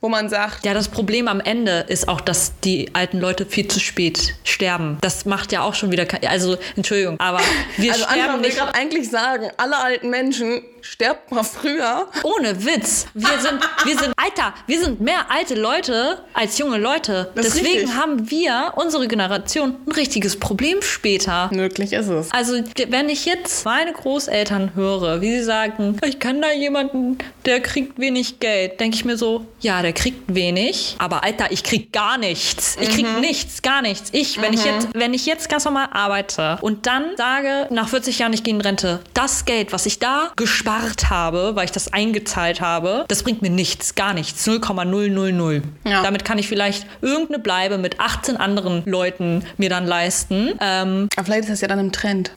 [0.01, 3.67] wo man sagt, Ja, das Problem am Ende ist auch, dass die alten Leute viel
[3.67, 4.97] zu spät sterben.
[5.01, 6.05] Das macht ja auch schon wieder.
[6.27, 7.39] Also, Entschuldigung, aber
[7.77, 8.57] wir also sterben Anfang will nicht.
[8.57, 12.07] gerade eigentlich sagen, alle alten Menschen sterbt mal früher.
[12.23, 13.07] Ohne Witz.
[13.13, 17.31] Wir sind, wir sind, Alter, wir sind mehr alte Leute als junge Leute.
[17.35, 17.95] Das Deswegen richtig.
[17.95, 21.49] haben wir, unsere Generation, ein richtiges Problem später.
[21.53, 22.31] Möglich ist es.
[22.31, 27.61] Also, wenn ich jetzt meine Großeltern höre, wie sie sagen, ich kenne da jemanden, der
[27.61, 31.93] kriegt wenig Geld, denke ich mir so, ja, der kriegt wenig, aber Alter, ich krieg
[31.93, 32.77] gar nichts.
[32.79, 34.09] Ich krieg nichts, gar nichts.
[34.11, 38.19] Ich, wenn ich jetzt, wenn ich jetzt ganz normal arbeite und dann sage, nach 40
[38.19, 40.72] Jahren ich gehe in Rente, das Geld, was ich da gespart
[41.09, 44.45] habe, weil ich das eingezahlt habe, das bringt mir nichts, gar nichts.
[44.47, 45.63] 0,000.
[45.85, 46.01] Ja.
[46.01, 50.53] Damit kann ich vielleicht irgendeine Bleibe mit 18 anderen Leuten mir dann leisten.
[50.59, 52.31] Ähm, Aber vielleicht ist das ja dann im Trend.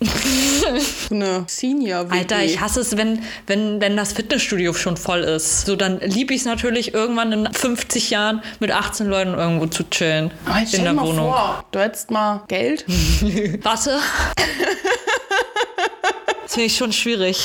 [1.11, 2.13] eine senior -WG.
[2.13, 5.67] Alter, ich hasse es, wenn, wenn, wenn das Fitnessstudio schon voll ist.
[5.67, 9.89] So, dann liebe ich es natürlich, irgendwann in 50 Jahren mit 18 Leuten irgendwo zu
[9.89, 10.31] chillen.
[10.45, 11.31] Aber in der mal Wohnung.
[11.33, 12.85] vor, du hättest mal Geld.
[13.63, 13.99] Warte.
[16.47, 17.45] Das finde ich schon schwierig.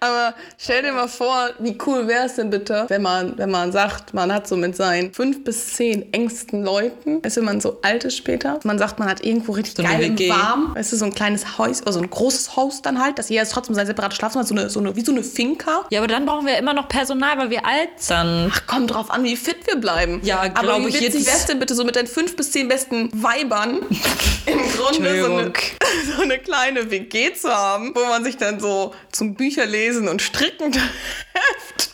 [0.00, 3.72] Aber stell dir mal vor, wie cool wäre es denn bitte, wenn man, wenn man
[3.72, 7.60] sagt, man hat so mit seinen fünf bis zehn engsten Leuten, weißt du, wenn man
[7.60, 10.30] so alt ist später, man sagt, man hat irgendwo richtig So geil WG.
[10.30, 13.28] warm, weißt du, so ein kleines Haus, oder so ein großes Haus dann halt, dass
[13.28, 15.84] jeder trotzdem sein separates Schlafzimmer hat, so eine, so eine, wie so eine Finca.
[15.90, 18.52] Ja, aber dann brauchen wir immer noch Personal, weil wir alt sind.
[18.52, 20.20] Ach, kommt drauf an, wie fit wir bleiben.
[20.22, 23.78] Ja, Aber wie witzig wär's denn bitte so mit deinen fünf bis zehn besten Weibern
[24.46, 25.52] im Grunde so eine,
[26.16, 30.72] so eine kleine WG zu haben, wo man sich dann so zum Bücherlesen und Stricken.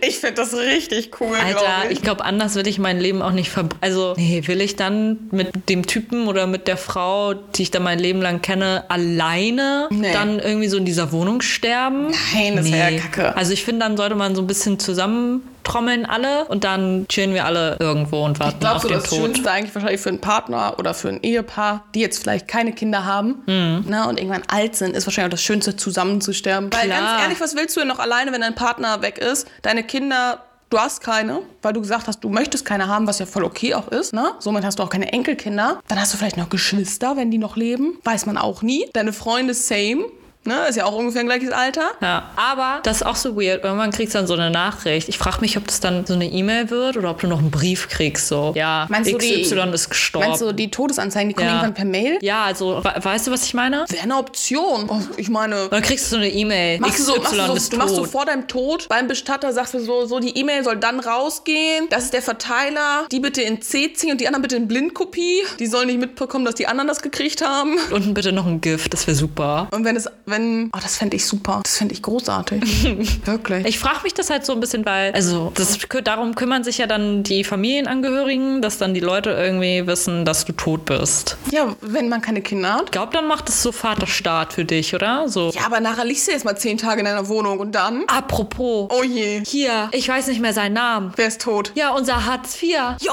[0.00, 1.92] Ich finde das richtig cool, Alter, glaube ich.
[1.92, 3.68] ich glaube, anders will ich mein Leben auch nicht ver...
[3.82, 7.82] Also, nee, will ich dann mit dem Typen oder mit der Frau, die ich dann
[7.82, 10.12] mein Leben lang kenne, alleine Nee.
[10.12, 12.08] dann irgendwie so in dieser Wohnung sterben?
[12.34, 13.36] Nein, das wär ja kacke.
[13.36, 17.44] Also ich finde, dann sollte man so ein bisschen zusammentrommeln alle und dann chillen wir
[17.44, 19.18] alle irgendwo und warten Ich glaube, auf so den das Tod.
[19.20, 23.04] Schönste eigentlich wahrscheinlich für einen Partner oder für ein Ehepaar, die jetzt vielleicht keine Kinder
[23.04, 23.84] haben Mhm.
[23.88, 26.70] ne, und irgendwann alt sind, ist wahrscheinlich auch das Schönste, zusammen zu sterben.
[26.72, 26.98] Weil Klar.
[27.00, 29.46] ganz ehrlich, was willst du denn noch alleine, wenn dein Partner weg ist?
[29.62, 33.26] Deine Kinder, du hast keine, weil du gesagt hast, du möchtest keine haben, was ja
[33.26, 34.12] voll okay auch ist.
[34.12, 34.32] Ne?
[34.38, 35.80] Somit hast du auch keine Enkelkinder.
[35.88, 37.98] Dann hast du vielleicht noch Geschwister, wenn die noch leben.
[38.04, 38.88] Weiß man auch nie.
[38.92, 40.04] Deine Freunde, same.
[40.44, 40.54] Ne?
[40.68, 41.82] Ist ja auch ungefähr ein gleiches Alter.
[42.00, 43.62] Ja, aber das ist auch so weird.
[43.62, 45.08] Irgendwann kriegst du dann so eine Nachricht.
[45.10, 47.50] Ich frage mich, ob das dann so eine E-Mail wird oder ob du noch einen
[47.50, 48.26] Brief kriegst.
[48.28, 50.28] So, ja, Meinst du, die- XY ist gestorben.
[50.28, 51.54] Meinst du, die Todesanzeigen, die kommen Ja.
[51.56, 52.18] irgendwann per Mail?
[52.22, 53.84] ja, also, we weißt du, was ich meine?
[53.88, 54.86] Wäre eine Option.
[54.88, 56.78] Oh, ich meine, Und dann kriegst du so eine E-Mail.
[56.78, 58.08] Du, so, XY machst du, so, du machst tot.
[58.08, 61.86] vor deinem Tod beim Bestatter, sagst du so, so die E-Mail soll dann rausgehen.
[61.90, 63.06] Das ist der Verteiler.
[63.12, 65.42] Die bitte in C ziehen und die anderen bitte in Blindkopie.
[65.58, 67.76] Die sollen nicht mitbekommen, dass die anderen das gekriegt haben.
[67.92, 69.68] Und bitte noch ein Gift, das wäre super.
[69.72, 71.60] Und wenn es, wenn, oh, das fände ich super.
[71.62, 73.20] Das fände ich großartig.
[73.26, 73.66] Wirklich.
[73.66, 76.86] Ich frage mich das halt so ein bisschen, weil, also, das, darum kümmern sich ja
[76.86, 81.36] dann die Familienangehörigen, dass dann die Leute irgendwie wissen, dass du tot bist.
[81.50, 82.82] ja, wenn man keine Kinder hat.
[82.86, 85.28] Ich glaube, dann macht es so Vaterstaat für dich, oder?
[85.28, 85.50] So.
[85.54, 88.04] Ja, aber nachher liegst du jetzt mal zehn Tage in deiner Wohnung und dann.
[88.06, 89.42] Apropos, Oh je.
[89.46, 91.12] hier, ich weiß nicht mehr seinen Namen.
[91.16, 91.72] Wer ist tot?
[91.74, 92.76] Ja, unser Hartz IV.
[93.00, 93.12] Jo,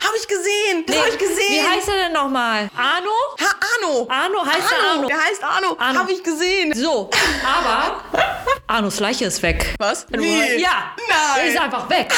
[0.00, 0.84] hab ich gesehen.
[0.86, 1.36] Das hab ich gesehen.
[1.50, 2.68] Wie heißt er denn nochmal?
[2.76, 3.10] Arno?
[3.40, 4.06] Ha, Arno.
[4.08, 5.06] Arno heißt der Arno.
[5.08, 5.76] Der heißt Arno.
[5.78, 6.00] Arno.
[6.00, 6.36] Hab ich gesehen.
[6.74, 7.10] So,
[7.44, 8.00] aber
[8.66, 9.74] Arnos Leiche ist weg.
[9.78, 10.06] Was?
[10.10, 10.60] Wie?
[10.60, 10.94] Ja.
[11.08, 11.44] Nein.
[11.44, 12.12] Die ist einfach weg.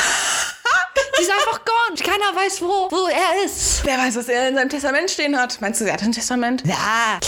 [1.18, 1.97] Die ist einfach gone.
[1.99, 3.81] Keiner weiß, wo, wo er ist.
[3.85, 5.61] Wer weiß, was er in seinem Testament stehen hat.
[5.61, 6.62] Meinst du, er hat ein Testament?
[6.66, 6.75] Ja.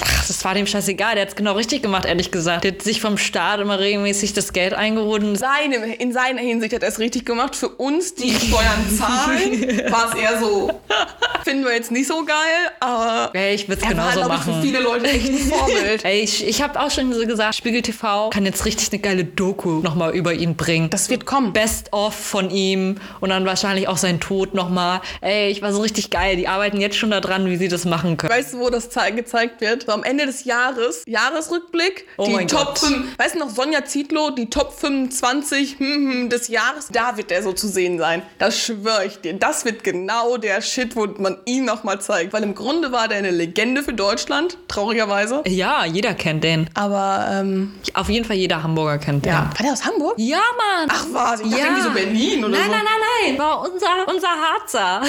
[0.05, 1.15] Ach, das war dem scheißegal.
[1.15, 2.65] Der hat es genau richtig gemacht, ehrlich gesagt.
[2.65, 5.23] Der hat sich vom Staat immer regelmäßig das Geld eingeholt.
[5.23, 7.57] und- Seine, in seiner Hinsicht hat er es richtig gemacht.
[7.57, 10.81] Für uns, die Steuern zahlen, war es eher so.
[11.45, 12.37] Finden wir jetzt nicht so geil,
[12.81, 14.63] aber Ey, ich würde es er war, genauso glaube ich, für machen.
[14.63, 16.05] viele Leute echt ein Vorbild.
[16.05, 19.25] Ey, ich, ich habe auch schon so gesagt, Spiegel TV kann jetzt richtig eine geile
[19.25, 20.91] Doku nochmal über ihn bringen.
[20.91, 21.53] Das wird kommen.
[21.55, 25.01] Best of von ihm und dann wahrscheinlich wahrscheinlich auch sein Tod nochmal.
[25.21, 26.35] Ey, ich war so richtig geil.
[26.37, 28.33] Die arbeiten jetzt schon daran, wie sie das machen können.
[28.33, 29.85] Weißt du, wo das zei- gezeigt wird?
[29.87, 32.79] So am Ende des Jahres, Jahresrückblick, Oh die Top Gott.
[32.81, 37.31] 5, weißt du noch, Sonja Zietlow, die Top 25 hm, hm, des Jahres, da wird
[37.31, 38.23] der so zu sehen sein.
[38.39, 39.35] Das schwöre ich dir.
[39.35, 42.33] Das wird genau der Shit, wo man ihn nochmal zeigt.
[42.33, 45.43] Weil im Grunde war der eine Legende für Deutschland, traurigerweise.
[45.47, 46.69] Ja, jeder kennt den.
[46.75, 49.33] Aber, ähm, Auf jeden Fall jeder Hamburger kennt den.
[49.33, 49.51] ja.
[49.57, 50.15] War der aus Hamburg?
[50.19, 50.89] Ja, Mann.
[50.91, 52.71] Ach was, ich dachte irgendwie so Berlin oder nein, so.
[52.73, 55.03] Nein, nein, nein, War unser, unser Harzer.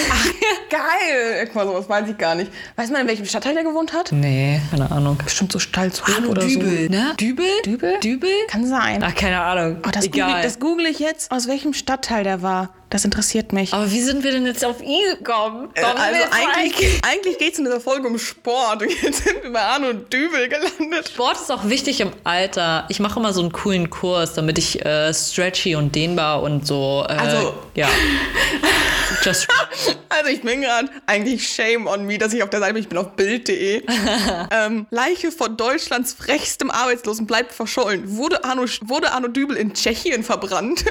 [0.69, 1.45] Geil.
[1.45, 2.51] Guck mal, sowas weiß ich gar nicht.
[2.75, 4.11] Weiß man, in welchem Stadtteil der gewohnt hat?
[4.11, 5.17] Nee, keine Ahnung.
[5.23, 6.59] Bestimmt so Stalzhof oder so.
[6.59, 7.13] ne?
[7.19, 7.45] Dübel?
[7.65, 7.99] Dübel?
[7.99, 8.29] Dübel?
[8.47, 9.03] Kann sein.
[9.03, 9.77] Ach, keine Ahnung.
[9.85, 10.41] Oh, das, google, Egal.
[10.43, 12.69] das google ich jetzt, aus welchem Stadtteil der war.
[12.91, 13.73] Das interessiert mich.
[13.73, 15.69] Aber wie sind wir denn jetzt auf ihn gekommen?
[15.79, 18.81] Warum sind also eigentlich, eigentlich geht es in dieser Folge um Sport.
[18.83, 21.07] Und jetzt sind wir bei Arno Dübel gelandet.
[21.07, 22.85] Sport ist auch wichtig im Alter.
[22.89, 27.05] Ich mache immer so einen coolen Kurs, damit ich äh, stretchy und dehnbar und so.
[27.07, 27.87] Äh, Also- ja.
[29.23, 29.47] Just
[30.09, 32.83] Also ich bin gerade eigentlich shame on me, dass ich auf der Seite bin.
[32.83, 33.83] Ich bin auf Bild.de.
[34.51, 38.17] ähm, Leiche von Deutschlands frechstem Arbeitslosen bleibt verschollen.
[38.17, 40.83] Wurde Arno, wurde Arno Dübel in Tschechien verbrannt?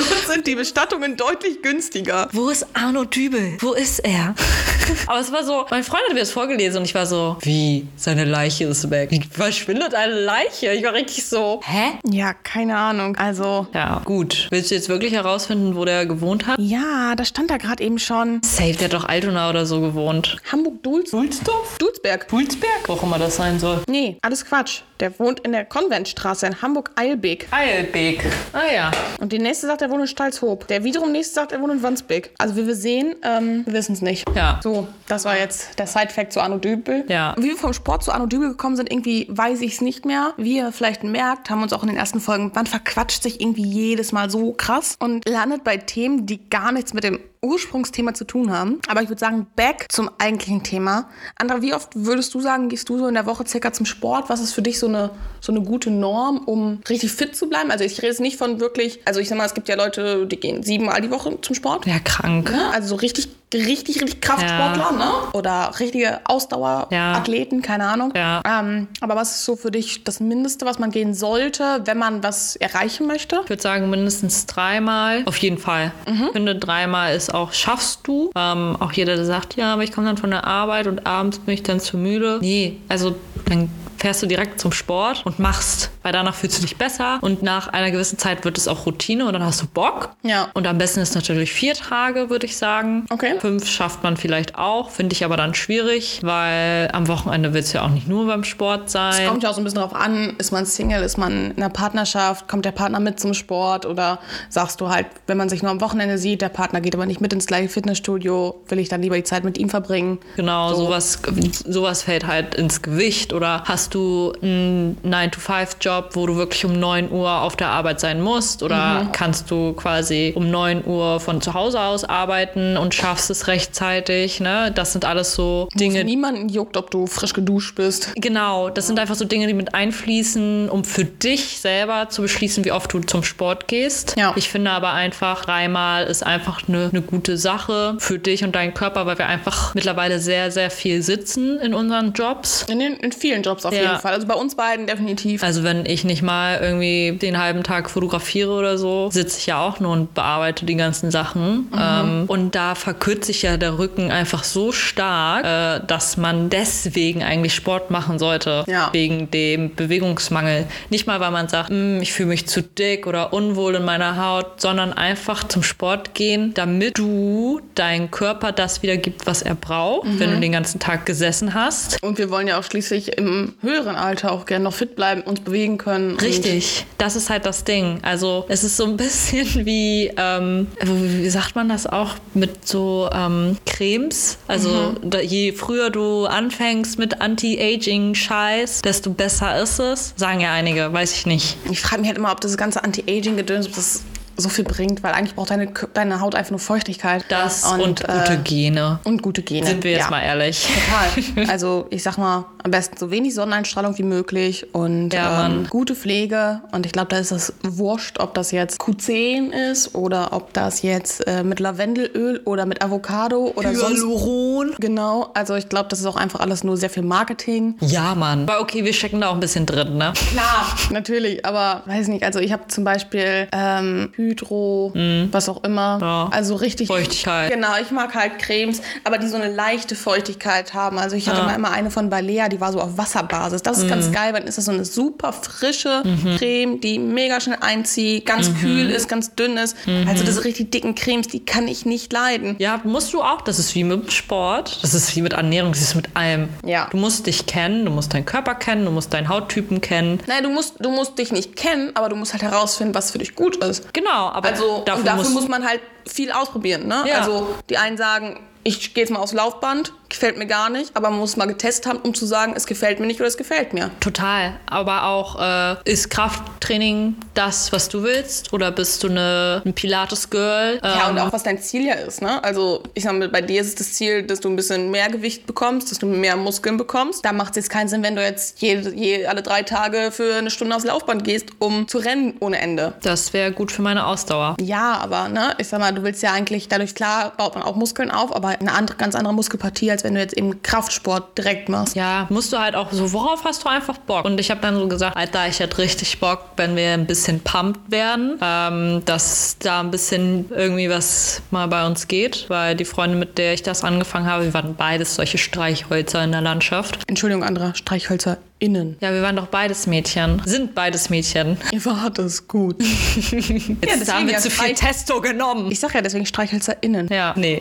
[0.26, 2.28] Sind die Bestattungen deutlich günstiger.
[2.32, 3.56] Wo ist Arno Dübel?
[3.60, 4.34] Wo ist er?
[5.06, 7.86] Aber es war so, mein Freund hat mir das vorgelesen und ich war so, wie?
[7.96, 9.10] Seine Leiche ist weg.
[9.10, 10.72] Wie verschwindet eine Leiche?
[10.72, 11.98] Ich war richtig so, hä?
[12.10, 13.16] Ja, keine Ahnung.
[13.16, 14.48] Also, Ja, gut.
[14.50, 16.58] Willst du jetzt wirklich herausfinden, wo der gewohnt hat?
[16.58, 18.40] ja, da stand da gerade eben schon.
[18.44, 20.36] Safe, der hat doch Altona oder so gewohnt.
[20.50, 21.10] Hamburg-Dulz?
[21.10, 21.76] Dulsdorf?
[21.78, 22.28] Dulsberg.
[22.28, 22.70] Dulsberg?
[22.86, 23.82] Wo auch immer das sein soll.
[23.88, 24.80] Nee, alles Quatsch.
[25.00, 27.48] Der wohnt in der Konventstraße in Hamburg-Eilbek.
[27.50, 28.24] Eilbeek.
[28.52, 28.90] Ah ja.
[29.18, 30.66] Und die nächste sagt, er wohnt in Stalzhoop.
[30.68, 32.30] Der wiederum nächste sagt, er wohnt in Wandsbek.
[32.38, 34.24] Also wie wir sehen, ähm, wir wissen es nicht.
[34.34, 34.60] Ja.
[34.62, 37.04] So, das war jetzt der Side-Fact zu Arno Dübel.
[37.08, 37.34] Ja.
[37.38, 40.34] Wie wir vom Sport zu Arno Dübel gekommen sind, irgendwie weiß ich es nicht mehr.
[40.36, 43.40] Wie ihr vielleicht merkt, haben wir uns auch in den ersten Folgen, man verquatscht sich
[43.40, 48.12] irgendwie jedes Mal so krass und landet bei Themen, die gar nichts mit dem Ursprungsthema
[48.14, 48.80] zu tun haben.
[48.88, 51.08] Aber ich würde sagen, back zum eigentlichen Thema.
[51.36, 54.28] Andra, wie oft würdest du sagen, gehst du so in der Woche circa zum Sport?
[54.28, 57.70] Was ist für dich so eine, so eine gute Norm, um richtig fit zu bleiben?
[57.70, 60.26] Also ich rede jetzt nicht von wirklich, also ich sag mal, es gibt ja Leute,
[60.26, 61.86] die gehen siebenmal die Woche zum Sport.
[61.86, 62.50] Ja, krank.
[62.50, 62.70] Ne?
[62.74, 64.92] Also so richtig, richtig, richtig Kraftsportler, Ja.
[64.92, 65.10] ne?
[65.32, 68.12] Oder richtige Ausdauerathleten, keine Ahnung.
[68.14, 68.42] Ja.
[68.46, 72.22] Ähm, aber was ist so für dich das Mindeste, was man gehen sollte, wenn man
[72.22, 73.40] was erreichen möchte?
[73.44, 75.22] Ich würde sagen, mindestens dreimal.
[75.24, 75.92] Auf jeden Fall.
[76.06, 78.30] Ich finde, dreimal ist auch, schaffst du.
[78.36, 81.38] Ähm, auch jeder, der sagt, ja, aber ich komme dann von der Arbeit und abends
[81.38, 82.38] bin ich dann zu müde.
[82.40, 83.14] Nee, also
[83.46, 87.42] dann fährst du direkt zum Sport und machst, weil danach fühlst du dich besser und
[87.42, 90.10] nach einer gewissen Zeit wird es auch Routine und dann hast du Bock.
[90.22, 90.48] Ja.
[90.54, 93.06] Und am besten ist natürlich vier Tage, würde ich sagen.
[93.10, 93.34] Okay.
[93.40, 97.78] Fünf schafft man vielleicht auch, finde ich aber dann schwierig, weil am Wochenende willst du
[97.78, 99.22] ja auch nicht nur beim Sport sein.
[99.22, 101.56] Es kommt ja auch so ein bisschen drauf an, ist man Single, ist man in
[101.56, 105.62] einer Partnerschaft, kommt der Partner mit zum Sport oder sagst du halt, wenn man sich
[105.62, 108.88] nur am Wochenende sieht, der Partner geht aber nicht mit ins gleiche Fitnessstudio, will ich
[108.88, 110.18] dann lieber die Zeit mit ihm verbringen.
[110.36, 110.84] Genau, So.
[110.86, 111.18] sowas,
[111.66, 113.32] sowas fällt halt ins Gewicht.
[113.32, 118.20] Oder hast du einen 9-to-5-Job, wo du wirklich um 9 Uhr auf der Arbeit sein
[118.20, 118.62] musst?
[118.62, 119.12] Oder Mhm.
[119.12, 124.40] kannst du quasi um 9 Uhr von zu Hause aus arbeiten und schaffst es rechtzeitig?
[124.40, 124.72] Ne?
[124.74, 126.04] Das sind alles so Dinge.
[126.04, 128.12] Niemanden juckt, ob du frisch geduscht bist.
[128.16, 132.64] Genau, das sind einfach so Dinge, die mit einfließen, um für dich selber zu beschließen,
[132.64, 134.14] wie oft du zum Sport gehst.
[134.18, 134.32] Ja.
[134.36, 138.74] Ich finde aber einfach, dreimal ist einfach eine, eine gute Sache für dich und deinen
[138.74, 142.64] Körper, weil wir einfach mittlerweile sehr, sehr viel sitzen in unseren Jobs.
[142.68, 143.80] In, den, in vielen Jobs auf Ja.
[143.82, 144.14] jeden Fall.
[144.14, 145.42] Also bei uns beiden definitiv.
[145.42, 149.60] Also wenn ich nicht mal irgendwie den halben Tag fotografiere oder so, sitze ich ja
[149.60, 151.68] auch nur und bearbeite die ganzen Sachen.
[151.78, 157.22] Ähm, und da verkürzt sich ja der Rücken einfach so stark, äh, dass man deswegen
[157.22, 158.64] eigentlich Sport machen sollte.
[158.66, 158.90] Ja.
[158.92, 160.66] Wegen dem Bewegungsmangel.
[160.90, 164.16] Nicht mal, weil man sagt, "Mm, ich fühle mich zu dick oder unwohl in meiner
[164.16, 169.54] Haut, sondern einfach zum Sport gehen, damit du deinem Körper das wieder gibt, was er
[169.54, 172.02] braucht, wenn du den ganzen Tag gesessen hast.
[172.02, 175.40] Und wir wollen ja auch schließlich im höheren Alter auch gerne noch fit bleiben, uns
[175.40, 176.12] bewegen können.
[176.12, 177.98] und- Richtig, das ist halt das Ding.
[178.02, 183.08] Also es ist so ein bisschen wie, ähm, wie sagt man das auch, mit so
[183.12, 184.38] ähm, Cremes.
[184.48, 190.14] Also da, je früher du anfängst mit Anti-Aging-Scheiß, desto besser ist es.
[190.16, 191.56] Sagen ja einige, weiß ich nicht.
[191.70, 194.02] Ich frage mich halt immer, ob das ganze Anti-Aging-Gedöns, ob das
[194.40, 197.24] so viel bringt, weil eigentlich braucht deine, deine Haut einfach nur Feuchtigkeit.
[197.28, 198.98] Das und, äh, gute Gene.
[199.04, 199.66] und gute Gene.
[199.66, 200.10] Sind wir jetzt ja.
[200.10, 200.66] mal ehrlich.
[200.66, 201.50] Total.
[201.60, 205.94] Also ich sag mal, am besten so wenig Sonneneinstrahlung wie möglich und Ja, ähm, gute
[205.94, 206.60] Pflege.
[206.72, 210.82] Und ich glaube, da ist es wurscht, ob das jetzt Q10 ist oder ob das
[210.82, 213.98] jetzt äh, mit Lavendelöl oder mit Avocado oder sonst.
[213.98, 214.74] Hyaluron.
[214.78, 217.76] Genau, also ich glaube, das ist auch einfach alles nur sehr viel Marketing.
[217.80, 218.42] Ja, Mann.
[218.48, 220.12] Aber okay, wir stecken da auch ein bisschen drin, ne?
[220.32, 222.24] Klar, natürlich, aber weiß nicht.
[222.24, 224.92] Also ich habe zum Beispiel ähm, Hydro,
[225.32, 225.98] was auch immer.
[226.00, 226.28] Ja.
[226.30, 226.86] Also richtig.
[226.88, 227.52] Feuchtigkeit.
[227.52, 230.98] Genau, ich mag halt Cremes, aber die so eine leichte Feuchtigkeit haben.
[230.98, 231.46] Also ich hatte Ja.
[231.46, 233.62] mal immer eine von Balea, die war so auf Wasserbasis.
[233.62, 236.02] Das ist ganz geil, weil dann ist das so eine super frische
[236.38, 239.76] Creme, die mega schnell einzieht, ganz kühl ist, ganz dünn ist.
[240.06, 242.56] Also diese richtig dicken Cremes, die kann ich nicht leiden.
[242.58, 243.40] Ja, musst du auch.
[243.42, 244.78] Das ist wie mit Sport.
[244.82, 245.72] Das ist wie mit Ernährung.
[245.72, 246.48] Das ist mit allem.
[246.64, 246.88] Ja.
[246.90, 250.20] Du musst dich kennen, du musst deinen Körper kennen, du musst deinen Hauttypen kennen.
[250.26, 253.18] Nein, du musst, du musst dich nicht kennen, aber du musst halt herausfinden, was für
[253.18, 253.92] dich gut ist.
[253.92, 256.86] Genau, aber Also dafür, und dafür musst, muss man halt viel ausprobieren.
[256.86, 257.04] Ne?
[257.06, 257.18] Ja.
[257.18, 261.10] Also die einen sagen, ich gehe jetzt mal aufs Laufband, gefällt mir gar nicht, aber
[261.10, 263.72] man muss mal getestet haben, um zu sagen, es gefällt mir nicht oder es gefällt
[263.72, 263.90] mir.
[264.00, 264.54] Total.
[264.66, 268.52] Aber auch, äh, ist Krafttraining das, was du willst?
[268.52, 270.80] Oder bist du eine, ein Pilates-Girl?
[270.82, 272.22] Ja, und Ähm, auch was dein Ziel ja ist.
[272.22, 272.42] Ne?
[272.44, 275.08] Also ich sag mal, bei dir ist es das Ziel, dass du ein bisschen mehr
[275.08, 277.24] Gewicht bekommst, dass du mehr Muskeln bekommst.
[277.24, 280.34] Da macht es jetzt keinen Sinn, wenn du jetzt je, je, alle drei Tage für
[280.36, 282.94] eine Stunde aufs Laufband gehst, um zu rennen ohne Ende.
[283.02, 284.56] das wäre gut für meine Ausdauer.
[284.60, 287.76] Ja, aber ne, ich sag mal, du willst ja eigentlich dadurch klar baut man auch
[287.76, 291.68] Muskeln auf, aber eine andere, ganz andere Muskelpartie, als wenn du jetzt eben Kraftsport direkt
[291.68, 291.96] machst.
[291.96, 294.24] Ja, musst du halt auch so, worauf hast du einfach Bock?
[294.24, 297.40] Und ich habe dann so gesagt, Alter, ich hätte richtig Bock, wenn wir ein bisschen
[297.40, 302.84] pumped werden, ähm, dass da ein bisschen irgendwie was mal bei uns geht, weil die
[302.84, 307.00] Freundin, mit der ich das angefangen habe, wir waren beides solche Streichhölzer in der Landschaft.
[307.06, 308.96] Entschuldigung, anderer Streichhölzer innen.
[309.00, 311.56] Ja, wir waren doch beides Mädchen, sind beides Mädchen.
[311.72, 312.80] Ihr wart es gut.
[312.82, 315.72] Jetzt deswegen haben wir ja zu viel Testo genommen.
[315.72, 317.08] Ich sag ja deswegen Streichhölzer innen.
[317.08, 317.60] Ja, nee.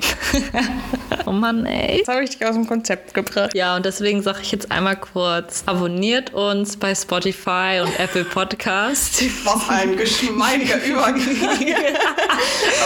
[1.26, 2.04] oh Mann, ey.
[2.06, 3.52] Das habe ich dich aus dem Konzept gebracht.
[3.54, 9.24] Ja, und deswegen sage ich jetzt einmal kurz, abonniert uns bei Spotify und Apple Podcast.
[9.44, 11.20] Was ein geschmeidiger Übergang.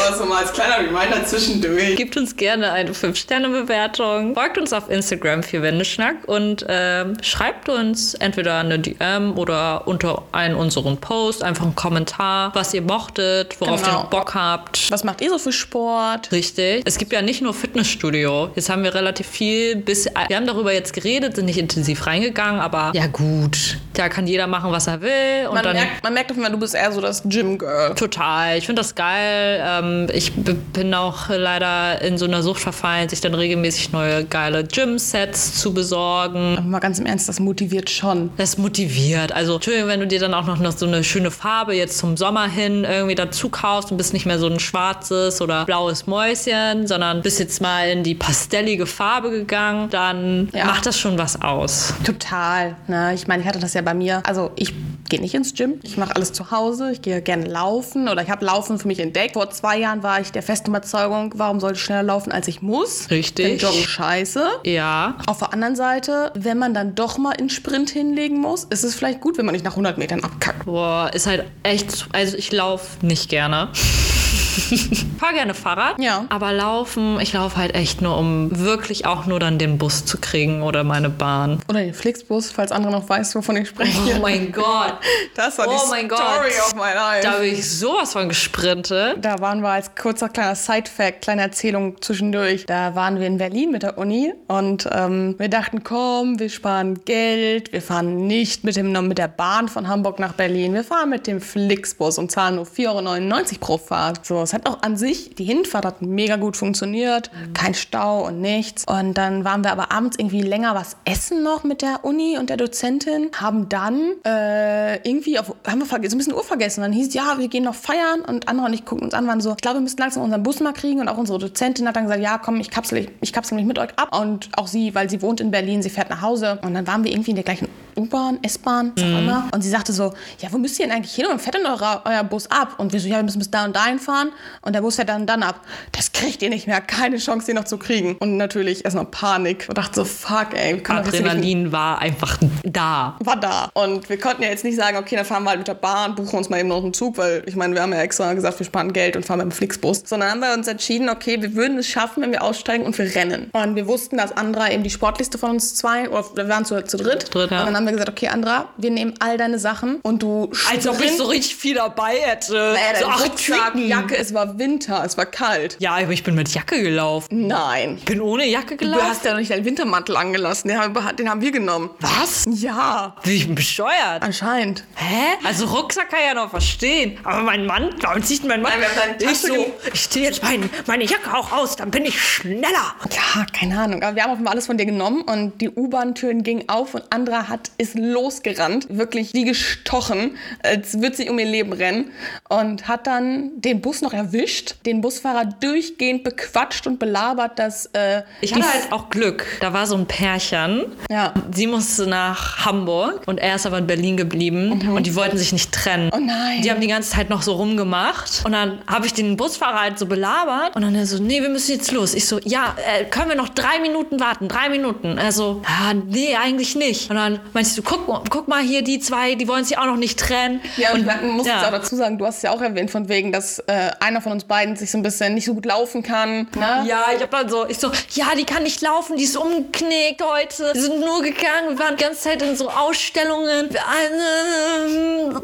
[0.07, 1.95] Aber so mal als kleiner Reminder zwischendurch.
[1.95, 4.33] Gebt uns gerne eine 5-Sterne-Bewertung.
[4.35, 10.23] Folgt uns auf Instagram für Wendeschnack und ähm, schreibt uns entweder eine DM oder unter
[10.31, 13.93] einen unseren Post einfach einen Kommentar, was ihr mochtet, worauf Genau.
[13.93, 14.91] ihr noch Bock habt.
[14.91, 16.31] Was macht ihr so für Sport?
[16.31, 16.83] Richtig.
[16.85, 18.49] Es gibt ja nicht nur Fitnessstudio.
[18.55, 20.07] Jetzt haben wir relativ viel bis.
[20.27, 23.77] Wir haben darüber jetzt geredet, sind nicht intensiv reingegangen, aber ja gut.
[23.93, 25.47] Da kann jeder machen, was er will.
[25.47, 27.93] Und Man dann merkt, man merkt auf jeden Fall, du bist eher so das Gym-Girl.
[27.93, 28.57] Total.
[28.57, 29.61] Ich finde das geil.
[29.63, 34.63] Ähm, ich bin auch leider in so einer Sucht verfallen, sich dann regelmäßig neue geile
[34.63, 36.57] Gym-Sets zu besorgen.
[36.57, 38.31] Aber mal ganz im Ernst, das motiviert schon.
[38.37, 39.31] Das motiviert.
[39.31, 42.17] Also, Entschuldigung, wenn du dir dann auch noch, noch so eine schöne Farbe jetzt zum
[42.17, 46.87] Sommer hin irgendwie dazu kaufst und bist nicht mehr so ein schwarzes oder blaues Mäuschen,
[46.87, 50.65] sondern bist jetzt mal in die pastellige Farbe gegangen, dann Ja.
[50.65, 51.93] macht das schon was aus.
[52.03, 52.75] Total.
[52.87, 53.13] Ne?
[53.13, 54.21] Ich meine, ich hatte das ja bei mir.
[54.25, 54.73] Also ich
[55.09, 55.79] gehe nicht ins Gym.
[55.83, 56.91] Ich mache alles zu Hause.
[56.91, 59.33] Ich gehe gerne laufen oder ich habe Laufen für mich entdeckt.
[59.33, 62.61] Vor zwei Jahren war ich der festen Überzeugung, warum sollte ich schneller laufen, als ich
[62.61, 63.09] muss?
[63.11, 63.45] Richtig.
[63.45, 64.43] Denn Joggen scheiße.
[64.63, 65.15] Ja.
[65.27, 68.95] Auf der anderen Seite, wenn man dann doch mal einen Sprint hinlegen muss, ist es
[68.95, 70.65] vielleicht gut, wenn man nicht nach 100 Metern abkackt.
[70.65, 72.07] Boah, ist halt echt.
[72.13, 73.69] Also, ich laufe nicht gerne.
[75.19, 75.99] Fahr gerne Fahrrad.
[75.99, 76.25] Ja.
[76.29, 80.17] Aber laufen, ich laufe halt echt nur, um wirklich auch nur dann den Bus zu
[80.17, 81.59] kriegen oder meine Bahn.
[81.69, 83.93] Oder den Flixbus, falls andere noch weiß, wovon ich spreche.
[84.15, 84.95] Oh mein Gott.
[85.35, 86.19] Das war Oh die mein Gott.
[86.19, 87.21] Story of my life.
[87.23, 89.17] Da bin ich sowas von gesprintet.
[89.23, 92.65] Da waren wir als kurzer kleiner Side-Fact, kleine Erzählung zwischendurch.
[92.65, 97.05] Da waren wir in Berlin mit der Uni und ähm, wir dachten, komm, wir sparen
[97.05, 97.71] Geld.
[97.71, 100.73] Wir fahren nicht mit, dem, mit der Bahn von Hamburg nach Berlin.
[100.73, 104.25] Wir fahren mit dem Flixbus und zahlen nur 4,99 Euro pro Fahrt.
[104.25, 107.29] So, es hat auch an sich, die Hinfahrt hat mega gut funktioniert.
[107.53, 108.85] Kein Stau und nichts.
[108.87, 112.49] Und dann waren wir aber abends irgendwie länger was essen noch mit der Uni und
[112.49, 113.31] der Dozentin.
[113.35, 116.81] Haben dann äh, irgendwie, auf, haben wir so ein bisschen Uhr vergessen.
[116.81, 118.21] Dann hieß es, ja, wir gehen noch feiern.
[118.21, 120.43] Und andere und ich guckten uns an, waren so, ich glaube, wir müssen langsam unseren
[120.43, 121.01] Bus mal kriegen.
[121.01, 123.79] Und auch unsere Dozentin hat dann gesagt, ja, komm, ich kapsel, ich kapsel mich mit
[123.79, 124.17] euch ab.
[124.17, 126.59] Und auch sie, weil sie wohnt in Berlin, sie fährt nach Hause.
[126.61, 129.49] Und dann waren wir irgendwie in der gleichen U-Bahn, S-Bahn, was auch immer.
[129.53, 131.25] Und sie sagte so, ja, wo müsst ihr denn eigentlich hin?
[131.31, 132.75] Und fährt denn euer, euer Bus ab?
[132.77, 134.31] Und wir so, ja, wir müssen bis da und dahin fahren.
[134.61, 135.61] Und der Bus fährt dann und dann ab.
[135.91, 136.81] Das kriegt ihr nicht mehr.
[136.81, 138.15] Keine Chance, den noch zu kriegen.
[138.19, 139.65] Und natürlich erstmal Panik.
[139.67, 140.81] Und dachte so, fuck, ey.
[140.87, 143.17] Adrenalin war einfach da.
[143.19, 143.69] war da.
[143.73, 146.15] Und wir konnten ja jetzt nicht sagen, okay, dann fahren wir halt mit der Bahn,
[146.15, 148.59] buchen uns mal eben noch einen Zug, weil ich meine, wir haben ja extra gesagt,
[148.59, 150.03] wir sparen Geld und fahren mit dem Flixbus.
[150.05, 153.13] Sondern haben wir uns entschieden, okay, wir würden es schaffen, wenn wir aussteigen und wir
[153.15, 153.49] rennen.
[153.53, 156.83] Und wir wussten, dass Andra eben die sportlichste von uns zwei, oder wir waren zu,
[156.85, 157.33] zu dritt.
[157.33, 157.59] dritt, ja.
[157.59, 160.87] Und dann haben wir gesagt, okay, Andra, wir nehmen all deine Sachen und du Als
[160.87, 162.53] ob ich so richtig viel dabei hätte.
[162.53, 163.75] Naja, so acht Rucksack.
[163.75, 165.77] Jacke, es war Winter, es war kalt.
[165.79, 167.47] Ja, aber ich bin mit Jacke gelaufen.
[167.47, 167.95] Nein.
[167.97, 169.07] Ich bin ohne Jacke Du gelaufen.
[169.07, 171.89] hast ja noch nicht deinen Wintermantel angelassen, den haben, wir- den haben wir genommen.
[171.99, 172.45] Was?
[172.49, 174.21] Ja, Ich bin bescheuert.
[174.21, 174.83] anscheinend.
[174.95, 175.33] Hä?
[175.45, 177.17] Also Rucksack kann ja noch verstehen.
[177.23, 178.71] Aber mein Mann, warum zieht mein Mann?
[178.71, 182.05] Nein, wir haben ich so, ich ziehe jetzt mein, meine Jacke auch aus, dann bin
[182.05, 182.95] ich schneller.
[183.11, 184.03] Ja, keine Ahnung.
[184.03, 186.93] Aber wir haben auf jeden Fall alles von dir genommen und die U-Bahn-Türen gingen auf
[186.95, 192.11] und Andra hat ist losgerannt, wirklich wie gestochen, als würde sie um ihr Leben rennen
[192.49, 198.23] und hat dann den Bus noch erwischt, den Busfahrer durchgehend bequatscht und belabert, dass äh,
[198.41, 199.45] Ich die hatte halt auch Glück.
[199.59, 200.85] Da war so ein Pärchen.
[201.09, 201.33] Ja.
[201.51, 205.53] Sie musste nach Hamburg und er ist aber in Berlin geblieben und die wollten sich
[205.53, 206.09] nicht trennen.
[206.13, 206.61] Oh nein.
[206.61, 209.99] Die haben die ganze Zeit noch so rumgemacht und dann habe ich den Busfahrer halt
[209.99, 212.13] so belabert und dann er so, nee, wir müssen jetzt los.
[212.13, 214.47] Ich so, ja, äh, können wir noch drei Minuten warten?
[214.47, 215.17] Drei Minuten.
[215.19, 217.09] Also, ja, nee, eigentlich nicht.
[217.09, 219.97] Und dann meinst du, guck, guck mal hier, die zwei, die wollen sich auch noch
[219.97, 220.61] nicht trennen.
[220.77, 221.57] Ja, und man muss ja.
[221.57, 224.21] jetzt auch dazu sagen, du hast es ja auch erwähnt, von wegen, dass äh, einer
[224.21, 226.47] von uns beiden sich so ein bisschen nicht so gut laufen kann.
[226.55, 226.85] Ne?
[226.87, 230.21] Ja, ich hab dann so, ich so, ja, die kann nicht laufen, die ist umgeknickt
[230.21, 230.73] heute.
[230.73, 233.69] Wir sind nur gegangen, wir waren die ganze Zeit in so Ausstellungen.
[233.73, 233.83] Wir-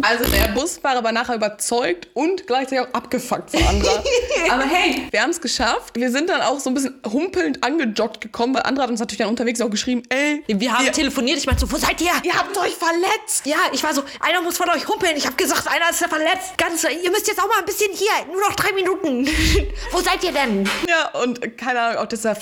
[0.02, 3.92] Also der Busfahrer war nachher überzeugt und gleichzeitig auch abgefuckt von Andra.
[4.52, 5.96] Aber hey, wir haben es geschafft.
[5.96, 9.20] Wir sind dann auch so ein bisschen humpelnd angejoggt gekommen, weil Andra hat uns natürlich
[9.20, 12.12] dann unterwegs auch geschrieben, ey, Wir haben ihr, telefoniert, ich meinte so, wo seid ihr?
[12.24, 13.46] ihr habt euch verletzt.
[13.46, 15.16] Ja, ich war so, einer muss von euch humpeln.
[15.18, 16.58] Ich habe gesagt, einer ist ja verletzt.
[16.58, 19.28] Ganz, ihr müsst jetzt auch mal ein bisschen hier, nur noch drei Minuten.
[19.92, 20.70] wo seid ihr denn?
[20.88, 22.36] Ja, und keine Ahnung, auch dieser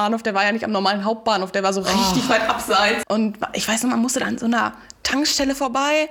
[0.00, 3.04] Flixbus-Bahnhof, der war ja nicht am normalen Hauptbahnhof, der war so richtig weit abseits.
[3.08, 4.72] Und ich weiß noch, man musste da an so einer
[5.02, 6.08] Tankstelle vorbei.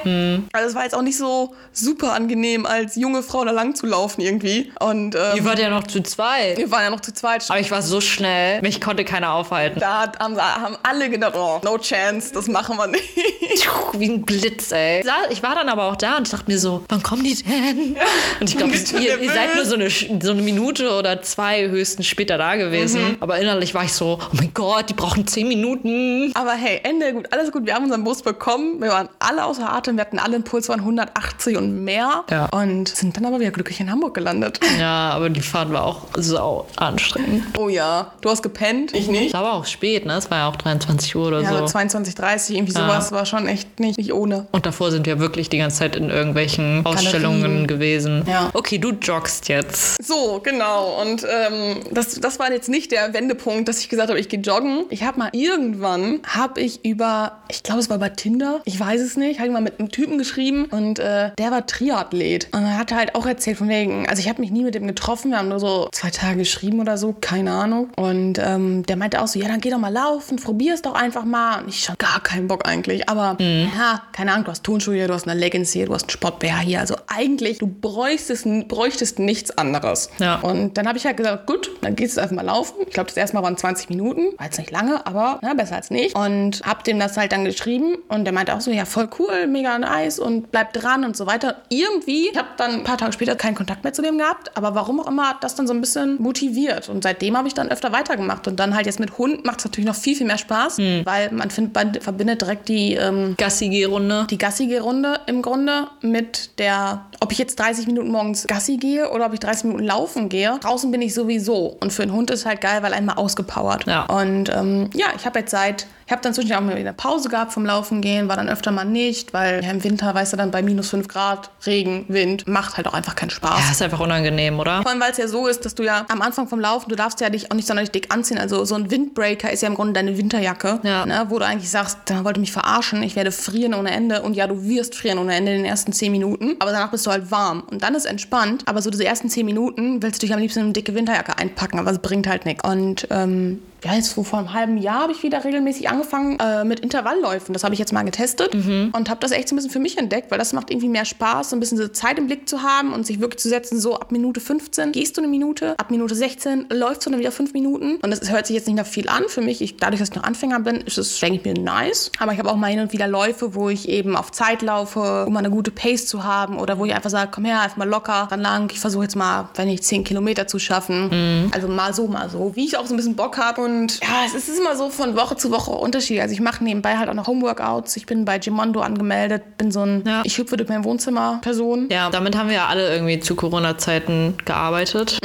[0.51, 3.85] Also es war jetzt auch nicht so super angenehm, als junge Frau da lang zu
[3.85, 4.71] laufen irgendwie.
[4.79, 6.57] Und ähm, Ihr wart ja noch zu zweit.
[6.57, 7.45] wir waren ja noch zu zweit.
[7.49, 9.79] Aber ich war so schnell, mich konnte keiner aufhalten.
[9.79, 13.03] Da haben, haben alle gedacht, oh, no chance, das machen wir nicht.
[13.93, 15.03] Wie ein Blitz, ey.
[15.29, 17.95] Ich war dann aber auch da und ich dachte mir so, wann kommen die denn?
[18.39, 22.07] Und ich glaube, ihr, ihr seid nur so eine, so eine Minute oder zwei höchstens
[22.07, 23.17] später da gewesen.
[23.19, 26.31] Aber innerlich war ich so, oh mein Gott, die brauchen zehn Minuten.
[26.35, 27.65] Aber hey, Ende gut, alles gut.
[27.65, 28.78] Wir haben unseren Bus bekommen.
[28.80, 29.95] Wir waren alle außer Atem.
[29.97, 32.23] Wir hatten alle einen Puls von 180 und mehr.
[32.30, 32.45] Ja.
[32.47, 34.59] Und sind dann aber wieder glücklich in Hamburg gelandet.
[34.80, 37.43] Ja, aber die Fahrt war auch sau anstrengend.
[37.57, 38.93] Oh ja, du hast gepennt.
[38.93, 39.27] Ich nicht.
[39.27, 40.13] Es war aber auch spät, ne?
[40.13, 41.65] Es war ja auch 23 Uhr oder Ja, so so.
[41.65, 44.47] 22, 30, irgendwie sowas war schon echt nicht, nicht ohne.
[44.51, 47.67] Und davor sind wir wirklich die ganze Zeit in irgendwelchen Ausstellungen Galerien.
[47.67, 48.23] gewesen.
[48.27, 48.49] Ja.
[48.53, 50.03] Okay, du joggst jetzt.
[50.05, 51.01] So, genau.
[51.01, 54.39] Und ähm, das, das war jetzt nicht der Wendepunkt, dass ich gesagt habe, ich gehe
[54.39, 54.86] joggen.
[54.89, 59.01] Ich habe mal irgendwann, habe ich über, ich glaube, es war bei Tinder, ich weiß
[59.01, 62.49] es nicht, habe ich mal mit einem Typen geschrieben und äh, der war Triathlet.
[62.51, 64.86] Und er hat halt auch erzählt von wegen, also ich habe mich nie mit dem
[64.86, 67.89] getroffen, wir haben nur so zwei Tage geschrieben oder so, keine Ahnung.
[67.95, 70.93] Und ähm, der meinte auch so, ja, dann geh doch mal laufen, probier es doch
[70.93, 71.63] einfach mal.
[71.63, 73.09] Und ich schon gar keinen Bock eigentlich.
[73.09, 76.03] Aber ja, keine Ahnung, du hast Turnschuhe hier, du hast eine Leggings hier, du hast
[76.03, 76.80] einen Sport-BH hier.
[76.80, 80.11] Also eigentlich, du bräuchtest, bräuchtest nichts anderes.
[80.20, 80.36] Ja.
[80.41, 82.76] Und dann habe ich halt gesagt, gut, dann gehst du einfach mal laufen.
[82.86, 84.38] Ich glaube, das erste Mal waren 20 Minuten.
[84.38, 86.15] War jetzt nicht lange, aber ne, besser als nicht.
[86.15, 87.97] Und hab dem das halt dann geschrieben.
[88.09, 91.26] Und der meinte auch so, ja, voll cool, mega nice und bleib dran und so
[91.28, 91.57] weiter.
[91.70, 94.55] Irgendwie, ich habe dann ein paar Tage später keinen Kontakt mehr zu dem gehabt.
[94.57, 96.89] Aber warum auch immer, hat das dann so ein bisschen motiviert.
[96.89, 98.47] Und seitdem habe ich dann öfter weitergemacht.
[98.47, 100.78] Und dann halt jetzt mit Hund macht es natürlich noch viel, viel mehr Spaß.
[101.03, 102.93] Weil man find, man verbindet direkt die...
[102.95, 104.28] Ähm, Gassi-Runde.
[104.30, 109.26] die Gassi-Runde im Grunde mit der, ob ich jetzt 30 Minuten morgens Gassi gehe oder
[109.26, 110.57] ob ich 30 Minuten laufen gehe.
[110.62, 111.78] Draußen bin ich sowieso.
[111.80, 113.86] Und für einen Hund ist halt geil, weil einmal ausgepowert.
[113.86, 114.03] Ja.
[114.05, 117.30] Und ähm, ja, ich habe jetzt seit, ich habe dann zwischendurch auch mal wieder Pause
[117.30, 120.38] gehabt vom Laufen gehen, war dann öfter mal nicht, weil ja, im Winter, weißt du,
[120.38, 123.60] dann bei minus 5 Grad, Regen, Wind, macht halt auch einfach keinen Spaß.
[123.64, 124.82] Ja, ist einfach unangenehm, oder?
[124.82, 126.95] Vor allem, weil es ja so ist, dass du ja am Anfang vom Laufen, du
[126.95, 128.39] darfst ja dich auch nicht sonderlich dick anziehen.
[128.39, 131.05] Also so ein Windbreaker ist ja im Grunde deine Winterjacke, Ja.
[131.05, 134.24] ne, wo du eigentlich sagst, da wollte mich verarschen, ich werde frieren ohne Ende.
[134.24, 136.55] Und ja, du wirst frieren ohne Ende in den ersten 10 Minuten.
[136.57, 137.62] Aber danach bist du halt warm.
[137.70, 138.64] Und dann ist entspannt.
[138.66, 141.38] Aber so diese ersten 10 Minuten willst du dich am liebsten in eine dicke Winterjacke
[141.38, 141.78] einpacken.
[141.78, 142.68] Aber es bringt halt nichts.
[142.68, 146.63] Und ähm, ja, jetzt so vor einem halben Jahr habe ich wieder regelmäßig angefangen äh,
[146.63, 147.53] mit Intervallläufen.
[147.53, 148.53] Das habe ich jetzt mal getestet
[148.93, 151.05] und habe das echt so ein bisschen für mich entdeckt, weil das macht irgendwie mehr
[151.05, 153.80] Spaß, so ein bisschen diese Zeit im Blick zu haben und sich wirklich zu setzen,
[153.80, 157.32] so ab Minute 15 gehst du eine Minute, ab Minute 16 läufst du dann wieder
[157.32, 157.97] fünf Minuten.
[157.97, 159.23] Und das hört sich jetzt nicht nach viel an.
[159.27, 162.11] Für mich, ich, dadurch, dass ich noch Anfänger bin, ist es, denke ich mir, nice.
[162.19, 165.25] Aber ich habe auch mal hin und wieder Läufe, wo ich eben auf Zeit laufe,
[165.25, 167.77] um mal eine gute Pace zu haben oder wo ich einfach sage, komm her, einfach
[167.77, 168.69] mal locker, dann lang.
[168.73, 171.49] Ich versuche jetzt mal, wenn ich 10 Kilometer zu schaffen.
[171.53, 172.55] Also mal so, mal so.
[172.55, 173.68] Wie ich auch so ein bisschen Bock habe.
[173.70, 176.20] Und ja, es ist immer so von Woche zu Woche Unterschied.
[176.22, 177.95] Also ich mache nebenbei halt auch noch Homeworkouts.
[177.97, 180.22] Ich bin bei Gimondo angemeldet, bin so ein, Ja.
[180.26, 181.88] ich hüpfe durch mein Wohnzimmer Person.
[181.91, 185.17] Ja, damit haben wir ja alle irgendwie zu Corona-Zeiten gearbeitet.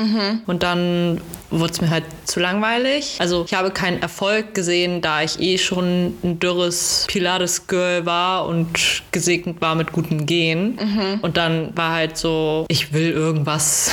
[0.46, 1.20] Und dann
[1.58, 3.16] wurde es mir halt zu langweilig.
[3.18, 9.02] Also ich habe keinen Erfolg gesehen, da ich eh schon ein dürres Pilates-Girl war und
[9.12, 10.78] gesegnet war mit gutem Gehen.
[11.22, 13.90] Und dann war halt so, ich will irgendwas.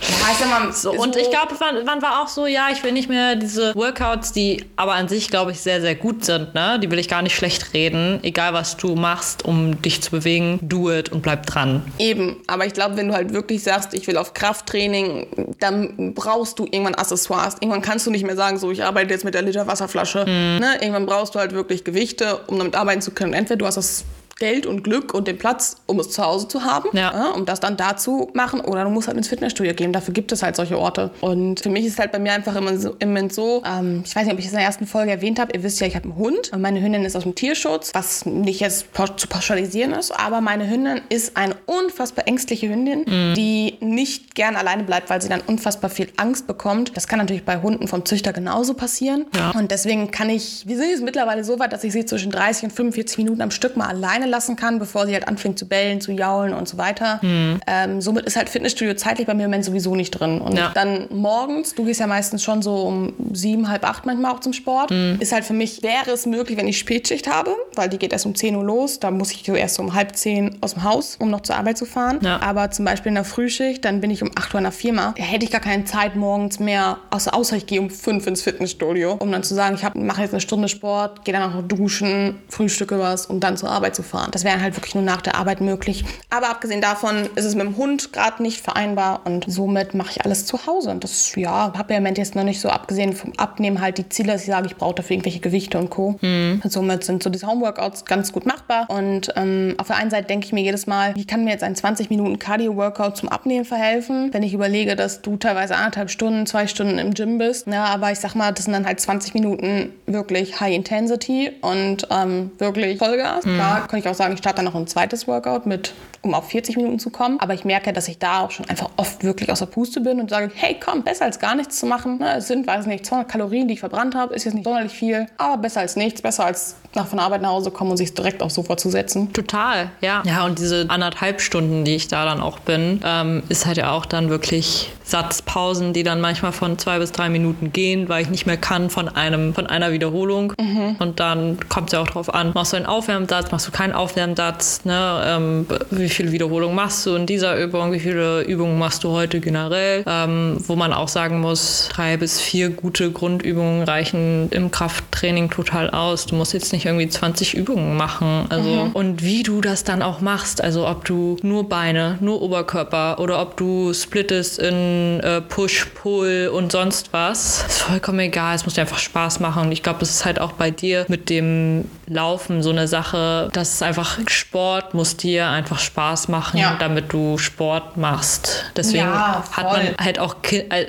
[0.00, 0.28] Ja,
[0.72, 3.74] So, und ich glaube, man, man war auch so, ja, ich will nicht mehr diese
[3.74, 6.78] Workouts, die aber an sich, glaube ich, sehr, sehr gut sind, ne?
[6.80, 8.20] Die will ich gar nicht schlecht reden.
[8.22, 11.82] Egal, was du machst, um dich zu bewegen, do it und bleib dran.
[11.98, 16.58] Eben, aber ich glaube, wenn du halt wirklich sagst, ich will auf Krafttraining, dann brauchst
[16.58, 17.56] du irgendwann Accessoires.
[17.60, 20.24] Irgendwann kannst du nicht mehr sagen, so ich arbeite jetzt mit der Liter Wasserflasche.
[20.24, 20.74] Ne?
[20.80, 23.32] Irgendwann brauchst du halt wirklich Gewichte, um damit arbeiten zu können.
[23.34, 24.04] Entweder du hast das
[24.38, 27.30] Geld und Glück und den Platz, um es zu Hause zu haben, Ja.
[27.32, 29.92] um das dann dazu machen, oder du musst halt ins Fitnessstudio gehen.
[29.92, 31.10] Dafür gibt es halt solche Orte.
[31.20, 34.14] Und für mich ist halt bei mir einfach immer so, im Moment so, ähm, ich
[34.14, 35.96] weiß nicht, ob ich es in der ersten Folge erwähnt habe, ihr wisst ja, ich
[35.96, 38.86] habe einen Hund und meine Hündin ist aus dem Tierschutz, was nicht jetzt
[39.16, 44.84] zu pauschalisieren ist, aber meine Hündin ist eine unfassbar ängstliche Hündin, die nicht gern alleine
[44.84, 46.96] bleibt, weil sie dann unfassbar viel Angst bekommt.
[46.96, 49.26] Das kann natürlich bei Hunden vom Züchter genauso passieren.
[49.36, 49.50] Ja.
[49.58, 52.64] Und deswegen kann ich, wir sind jetzt mittlerweile so weit, dass ich sie zwischen 30
[52.64, 56.00] und 45 Minuten am Stück mal alleine lassen kann, bevor sie halt anfängt zu bellen,
[56.00, 57.20] zu jaulen und so weiter.
[57.22, 60.40] Ähm, somit ist halt Fitnessstudio zeitlich bei mir im Moment sowieso nicht drin.
[60.40, 60.70] Und Ja.
[60.74, 64.52] dann morgens, du gehst ja meistens schon so um sieben, halb acht manchmal auch zum
[64.52, 68.12] Sport, ist halt für mich, wäre es möglich, wenn ich Spätschicht habe, weil die geht
[68.12, 70.84] erst um 10 Uhr los, da muss ich so erst um halb zehn aus dem
[70.84, 72.18] Haus, um noch zur Arbeit zu fahren.
[72.22, 72.40] Ja.
[72.42, 75.14] Aber zum Beispiel in der Frühschicht, dann bin ich um 8 Uhr in der Firma,
[75.16, 78.42] da hätte ich gar keine Zeit morgens mehr, außer, außer ich gehe um 5 ins
[78.42, 81.62] Fitnessstudio, um dann zu sagen, ich mache jetzt eine Stunde Sport, gehe dann auch noch
[81.66, 84.17] duschen, frühstücke was, um dann zur Arbeit zu fahren.
[84.30, 86.04] Das wäre halt wirklich nur nach der Arbeit möglich.
[86.30, 90.24] Aber abgesehen davon ist es mit dem Hund gerade nicht vereinbar und somit mache ich
[90.24, 90.90] alles zu Hause.
[90.90, 93.98] Und das, ja, habe ja im Moment jetzt noch nicht so abgesehen vom Abnehmen halt
[93.98, 96.18] die Ziele, dass ich sage, ich brauche dafür irgendwelche Gewichte und Co.
[96.62, 98.88] Und somit sind so diese Homeworkouts ganz gut machbar.
[98.88, 101.62] Und ähm, auf der einen Seite denke ich mir jedes Mal, wie kann mir jetzt
[101.62, 106.46] ein 20 Minuten Cardio-Workout zum Abnehmen verhelfen, wenn ich überlege, dass du teilweise anderthalb Stunden,
[106.46, 107.66] zwei Stunden im Gym bist.
[107.66, 112.06] Ja, aber ich sag mal, das sind dann halt 20 Minuten wirklich High Intensity und
[112.10, 113.44] ähm, wirklich Vollgas.
[113.44, 116.48] Da kann ich auch sagen, ich starte dann noch ein zweites Workout mit, um auf
[116.48, 117.38] 40 Minuten zu kommen.
[117.40, 120.20] Aber ich merke, dass ich da auch schon einfach oft wirklich aus der Puste bin
[120.20, 122.18] und sage, hey, komm, besser als gar nichts zu machen.
[122.18, 124.92] Ne, es sind, weiß nicht, 200 Kalorien, die ich verbrannt habe, ist jetzt nicht sonderlich
[124.92, 127.96] viel, aber besser als nichts, besser als nach von der Arbeit nach Hause kommen und
[127.96, 129.32] sich direkt aufs Sofa zu setzen.
[129.32, 130.22] Total, ja.
[130.24, 133.92] Ja, und diese anderthalb Stunden, die ich da dann auch bin, ähm, ist halt ja
[133.92, 138.30] auch dann wirklich Satzpausen, die dann manchmal von zwei bis drei Minuten gehen, weil ich
[138.30, 140.52] nicht mehr kann von einem, von einer Wiederholung.
[140.98, 143.94] Und dann kommt es ja auch drauf an, machst du einen Aufwärmsatz, machst du keinen
[143.94, 145.22] Aufwärmsatz, ne?
[145.26, 149.40] ähm, wie viele Wiederholungen machst du in dieser Übung, wie viele Übungen machst du heute
[149.40, 155.50] generell, ähm, wo man auch sagen muss, drei bis vier gute Grundübungen reichen im Krafttraining
[155.50, 156.26] total aus.
[156.26, 158.46] Du musst jetzt nicht irgendwie 20 Übungen machen.
[158.48, 163.18] Also, und wie du das dann auch machst, also ob du nur Beine, nur Oberkörper
[163.18, 168.54] oder ob du splittest in äh, Push, Pull und sonst was, ist vollkommen egal.
[168.54, 169.64] Es muss dir einfach Spaß machen.
[169.66, 173.48] Und ich glaube, das ist halt auch bei dir mit dem Laufen so eine Sache,
[173.52, 176.76] dass es einfach Sport muss dir einfach Spaß machen, Ja.
[176.78, 178.64] damit du Sport machst.
[178.76, 180.36] Deswegen Ja, hat man halt auch,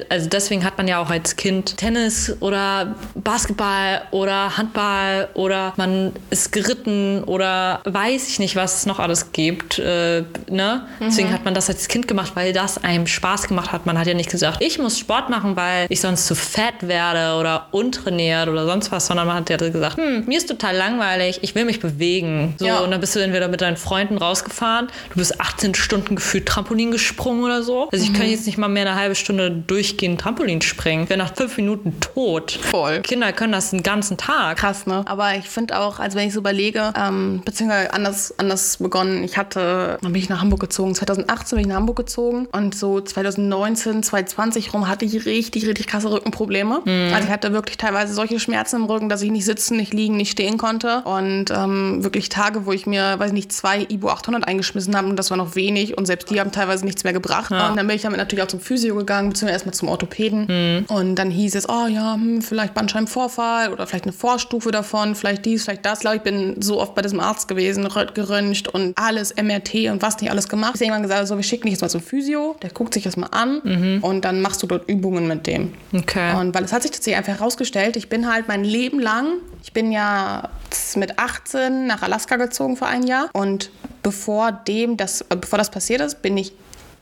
[0.10, 6.14] also deswegen hat man ja auch als Kind Tennis oder Basketball oder Handball oder man
[6.30, 9.80] ist geritten oder weiß ich nicht, was es noch alles gibt.
[9.80, 10.86] Äh, ne?
[11.00, 13.86] Deswegen hat man das als Kind gemacht, weil das einem Spaß gemacht hat.
[13.86, 17.40] Man hat ja nicht gesagt, ich muss Sport machen, weil ich sonst zu fett werde
[17.40, 21.09] oder untrainiert oder sonst was, sondern man hat ja gesagt, hm, mir ist total langweilig,
[21.18, 22.56] ich will mich bewegen.
[22.58, 22.80] So, Ja.
[22.80, 26.92] und dann bist du entweder mit deinen Freunden rausgefahren, du bist 18 Stunden gefühlt Trampolin
[26.92, 27.90] gesprungen oder so.
[27.92, 31.04] Also ich kann jetzt nicht mal mehr eine halbe Stunde durchgehend Trampolin springen.
[31.04, 32.52] Ich wäre nach fünf Minuten tot.
[32.52, 33.02] Voll.
[33.02, 34.58] Kinder können das den ganzen Tag.
[34.58, 35.04] Krass, ne?
[35.06, 39.38] Aber ich finde auch, also wenn ich so überlege, ähm, beziehungsweise anders, anders begonnen, ich
[39.38, 43.00] hatte, dann bin ich nach Hamburg gezogen, 2018 bin ich nach Hamburg gezogen und so
[43.02, 46.82] 2019, 2020 rum hatte ich richtig, richtig krasse Rückenprobleme.
[47.14, 50.18] Also ich hatte wirklich teilweise solche Schmerzen im Rücken, dass ich nicht sitzen, nicht liegen,
[50.18, 54.48] nicht stehen konnte und ähm, wirklich Tage, wo ich mir, weiß nicht, zwei Ibo 800
[54.48, 57.52] eingeschmissen habe und das war noch wenig und selbst die haben teilweise nichts mehr gebracht.
[57.52, 61.16] Und dann bin ich damit natürlich auch zum Physio gegangen, beziehungsweise erstmal zum Orthopäden und
[61.16, 65.64] dann hieß es, oh ja, hm, vielleicht Bandscheibenvorfall oder vielleicht eine Vorstufe davon, vielleicht dies,
[65.64, 66.00] vielleicht das.
[66.00, 69.90] Ich glaube, ich bin so oft bei diesem Arzt gewesen, rö- geröntgt und alles, MRT
[69.92, 70.74] und was nicht alles gemacht.
[70.76, 73.04] Ich habe irgendwann gesagt, so, wir schicken dich jetzt mal zum Physio, der guckt sich
[73.04, 75.74] das mal an und dann machst du dort Übungen mit dem.
[75.94, 76.36] Okay.
[76.40, 79.28] Und weil es hat sich tatsächlich einfach herausgestellt, ich bin halt mein Leben lang,
[79.62, 80.50] ich bin ja
[80.96, 83.72] mit 18 nach Alaska gezogen für ein Jahr und
[84.04, 86.54] bevor dem das, äh, bevor das passiert ist, bin ich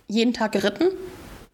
[0.08, 0.90] jeden Tag geritten.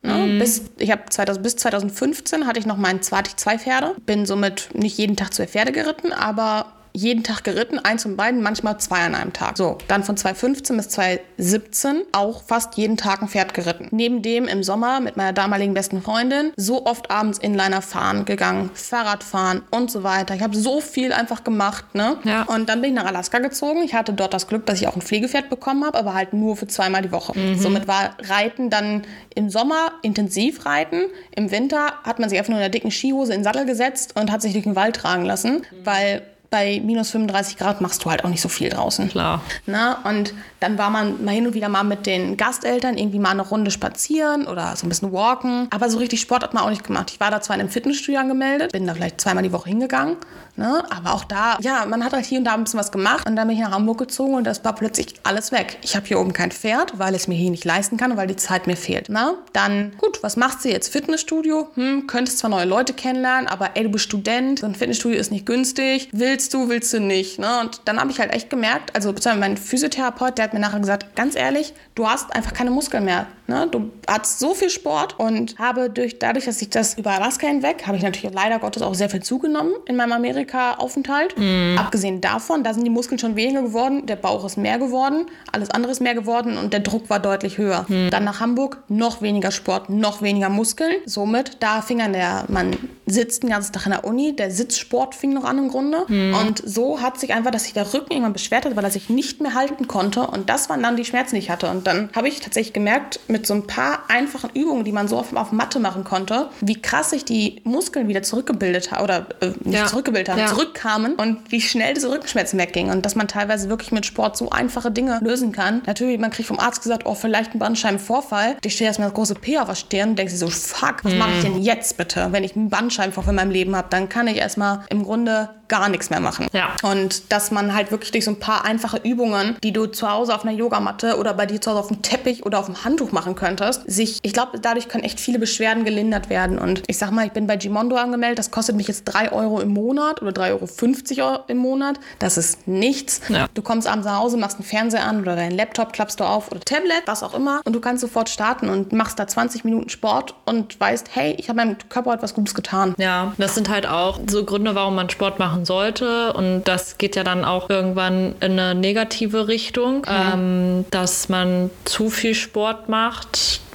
[0.01, 0.37] Ne?
[0.37, 3.95] Bis, ich hab 2000, bis 2015 hatte ich noch meinen ich zwei Pferde.
[4.05, 8.41] Bin somit nicht jeden Tag zwei Pferde geritten, aber jeden Tag geritten, eins und beiden,
[8.41, 9.57] manchmal zwei an einem Tag.
[9.57, 13.87] So, dann von 2015 bis 2017 auch fast jeden Tag ein Pferd geritten.
[13.91, 18.69] Neben dem im Sommer mit meiner damaligen besten Freundin so oft abends Inliner fahren gegangen,
[18.73, 20.35] Fahrrad fahren und so weiter.
[20.35, 22.17] Ich habe so viel einfach gemacht, ne?
[22.23, 22.43] Ja.
[22.43, 23.81] Und dann bin ich nach Alaska gezogen.
[23.83, 26.55] Ich hatte dort das Glück, dass ich auch ein Pflegepferd bekommen habe, aber halt nur
[26.55, 27.33] für zweimal die Woche.
[27.57, 31.05] Somit war Reiten dann im Sommer intensiv reiten.
[31.35, 34.15] Im Winter hat man sich einfach nur in einer dicken Skihose in den Sattel gesetzt
[34.15, 36.21] und hat sich durch den Wald tragen lassen, weil
[36.53, 39.09] bei minus 35 Grad machst du halt auch nicht so viel draußen.
[39.09, 39.41] Klar.
[39.65, 43.31] Na, und dann war man mal hin und wieder mal mit den Gasteltern irgendwie mal
[43.31, 45.67] eine Runde spazieren oder so ein bisschen walken.
[45.71, 47.09] Aber so richtig Sport hat man auch nicht gemacht.
[47.11, 50.17] Ich war da zwar in einem Fitnessstudio angemeldet, bin da vielleicht zweimal die Woche hingegangen.
[50.55, 50.83] Ne?
[50.91, 53.27] Aber auch da, ja, man hat halt hier und da ein bisschen was gemacht.
[53.27, 55.79] Und dann bin ich nach Hamburg gezogen und das war plötzlich alles weg.
[55.81, 58.27] Ich habe hier oben kein Pferd, weil es mir hier nicht leisten kann und weil
[58.27, 59.07] die Zeit mir fehlt.
[59.09, 59.33] Na?
[59.53, 60.89] Dann, gut, was machst du jetzt?
[60.89, 61.69] Fitnessstudio?
[61.73, 65.31] Hm, könntest zwar neue Leute kennenlernen, aber ey, du bist Student, so ein Fitnessstudio ist
[65.31, 66.09] nicht günstig.
[66.11, 67.37] Willst du, willst du nicht?
[67.37, 67.59] Ne?
[67.61, 71.15] Und dann habe ich halt echt gemerkt, also mein Physiotherapeut, der hat mir nachher gesagt,
[71.15, 73.27] ganz ehrlich, du hast einfach keine Muskeln mehr.
[73.53, 73.67] Ne?
[73.69, 77.83] Du hast so viel Sport und habe durch, dadurch, dass ich das über Alaska hinweg,
[77.85, 81.35] habe ich natürlich leider Gottes auch sehr viel zugenommen in meinem Amerika-Aufenthalt.
[81.77, 85.69] Abgesehen davon, da sind die Muskeln schon weniger geworden, der Bauch ist mehr geworden, alles
[85.69, 87.85] andere ist mehr geworden und der Druck war deutlich höher.
[88.09, 90.95] Dann nach Hamburg, noch weniger Sport, noch weniger Muskeln.
[91.05, 92.75] Somit, da fing an der, man
[93.05, 96.05] sitzt den ganzen Tag in der Uni, der Sitzsport fing noch an im Grunde.
[96.07, 99.09] Und so hat sich einfach, dass sich der Rücken irgendwann beschwert hat, weil er sich
[99.09, 100.25] nicht mehr halten konnte.
[100.25, 101.69] Und das waren dann die Schmerzen, die ich hatte.
[101.69, 105.17] Und dann habe ich tatsächlich gemerkt, mit so ein paar einfachen Übungen, die man so
[105.17, 109.51] auf, auf Matte machen konnte, wie krass sich die Muskeln wieder zurückgebildet haben oder äh,
[109.63, 109.85] nicht Ja.
[109.87, 110.47] zurückgebildet haben, Ja.
[110.47, 112.91] zurückkamen und wie schnell diese Rückenschmerzen weggingen.
[112.93, 115.81] Und dass man teilweise wirklich mit Sport so einfache Dinge lösen kann.
[115.85, 118.57] Natürlich, man kriegt vom Arzt gesagt, oh, vielleicht ein Bandscheibenvorfall.
[118.63, 121.13] Ich stehe erstmal das große P auf der Stirn und denke sich so, fuck, was
[121.15, 122.27] mache ich denn jetzt bitte?
[122.31, 125.89] Wenn ich einen Bandscheibenvorfall in meinem Leben habe, dann kann ich erstmal im Grunde gar
[125.89, 126.47] nichts mehr machen.
[126.53, 126.69] Ja.
[126.83, 130.35] Und dass man halt wirklich durch so ein paar einfache Übungen, die du zu Hause
[130.35, 133.11] auf einer Yogamatte oder bei dir zu Hause auf dem Teppich oder auf dem Handtuch
[133.23, 136.59] machen könntest, sich, ich glaube, dadurch können echt viele Beschwerden gelindert werden.
[136.59, 139.61] Und ich sag mal, ich bin bei Gimondo angemeldet, das kostet mich jetzt 3 Euro
[139.61, 141.99] im Monat oder 3,50 Euro im Monat.
[142.19, 143.21] Das ist nichts.
[143.29, 143.47] Ja.
[143.53, 146.51] Du kommst abends nach Hause, machst einen Fernseher an oder deinen Laptop klappst du auf
[146.51, 147.61] oder Tablet, was auch immer.
[147.63, 151.47] Und du kannst sofort starten und machst da 20 Minuten Sport und weißt, hey, ich
[151.47, 152.93] habe meinem Körper etwas Gutes getan.
[152.97, 156.33] Ja, das sind halt auch so Gründe, warum man Sport machen sollte.
[156.33, 162.09] Und das geht ja dann auch irgendwann in eine negative Richtung, ähm, dass man zu
[162.09, 163.12] viel Sport macht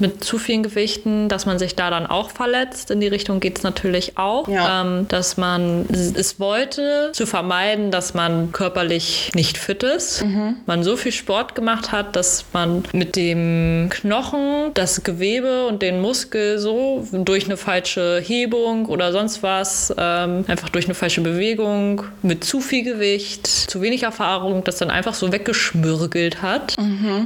[0.01, 2.91] mit zu vielen Gewichten, dass man sich da dann auch verletzt.
[2.91, 4.49] In die Richtung geht es natürlich auch.
[4.49, 4.83] Ja.
[4.83, 10.25] Ähm, dass man es wollte, zu vermeiden, dass man körperlich nicht fit ist.
[10.67, 16.01] Man so viel Sport gemacht hat, dass man mit dem Knochen, das Gewebe und den
[16.01, 22.05] Muskel so durch eine falsche Hebung oder sonst was, ähm, einfach durch eine falsche Bewegung,
[22.23, 26.77] mit zu viel Gewicht, zu wenig Erfahrung, das dann einfach so weggeschmürgelt hat,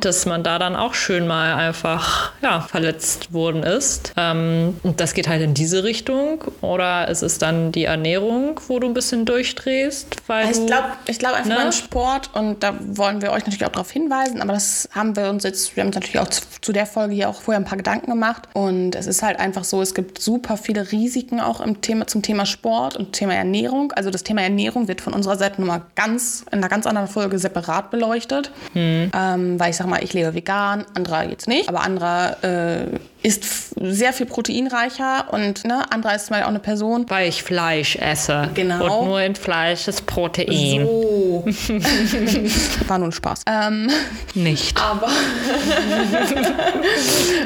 [0.00, 2.01] dass man da dann auch schön mal einfach
[2.42, 4.12] ja, verletzt worden ist.
[4.16, 6.42] Ähm, und das geht halt in diese Richtung.
[6.60, 11.18] Oder es ist dann die Ernährung, wo du ein bisschen durchdrehst, weil Ich glaube ich
[11.18, 11.56] glaub einfach Ne?
[11.56, 15.28] beim Sport, und da wollen wir euch natürlich auch darauf hinweisen, aber das haben wir
[15.28, 17.64] uns jetzt, wir haben uns natürlich auch zu, zu der Folge hier auch vorher ein
[17.64, 18.42] paar Gedanken gemacht.
[18.54, 22.22] Und es ist halt einfach so, es gibt super viele Risiken auch im Thema, zum
[22.22, 23.92] Thema Sport und Thema Ernährung.
[23.92, 27.38] Also das Thema Ernährung wird von unserer Seite nochmal ganz, in einer ganz anderen Folge
[27.38, 28.50] separat beleuchtet.
[28.74, 29.10] Ähm,
[29.58, 32.86] weil ich sag mal, ich lebe vegan, anderer jetzt nicht, aber anderer äh,
[33.22, 37.28] ist f- sehr viel proteinreicher und ne, anderer ist zum Beispiel auch eine Person, weil
[37.28, 38.48] ich Fleisch esse.
[38.54, 39.00] Genau.
[39.00, 40.84] Und nur in Fleisch ist Protein.
[40.86, 41.44] So.
[42.88, 43.42] War nur ein Spaß.
[43.46, 43.88] Ähm,
[44.34, 44.76] Nicht.
[44.80, 45.08] aber,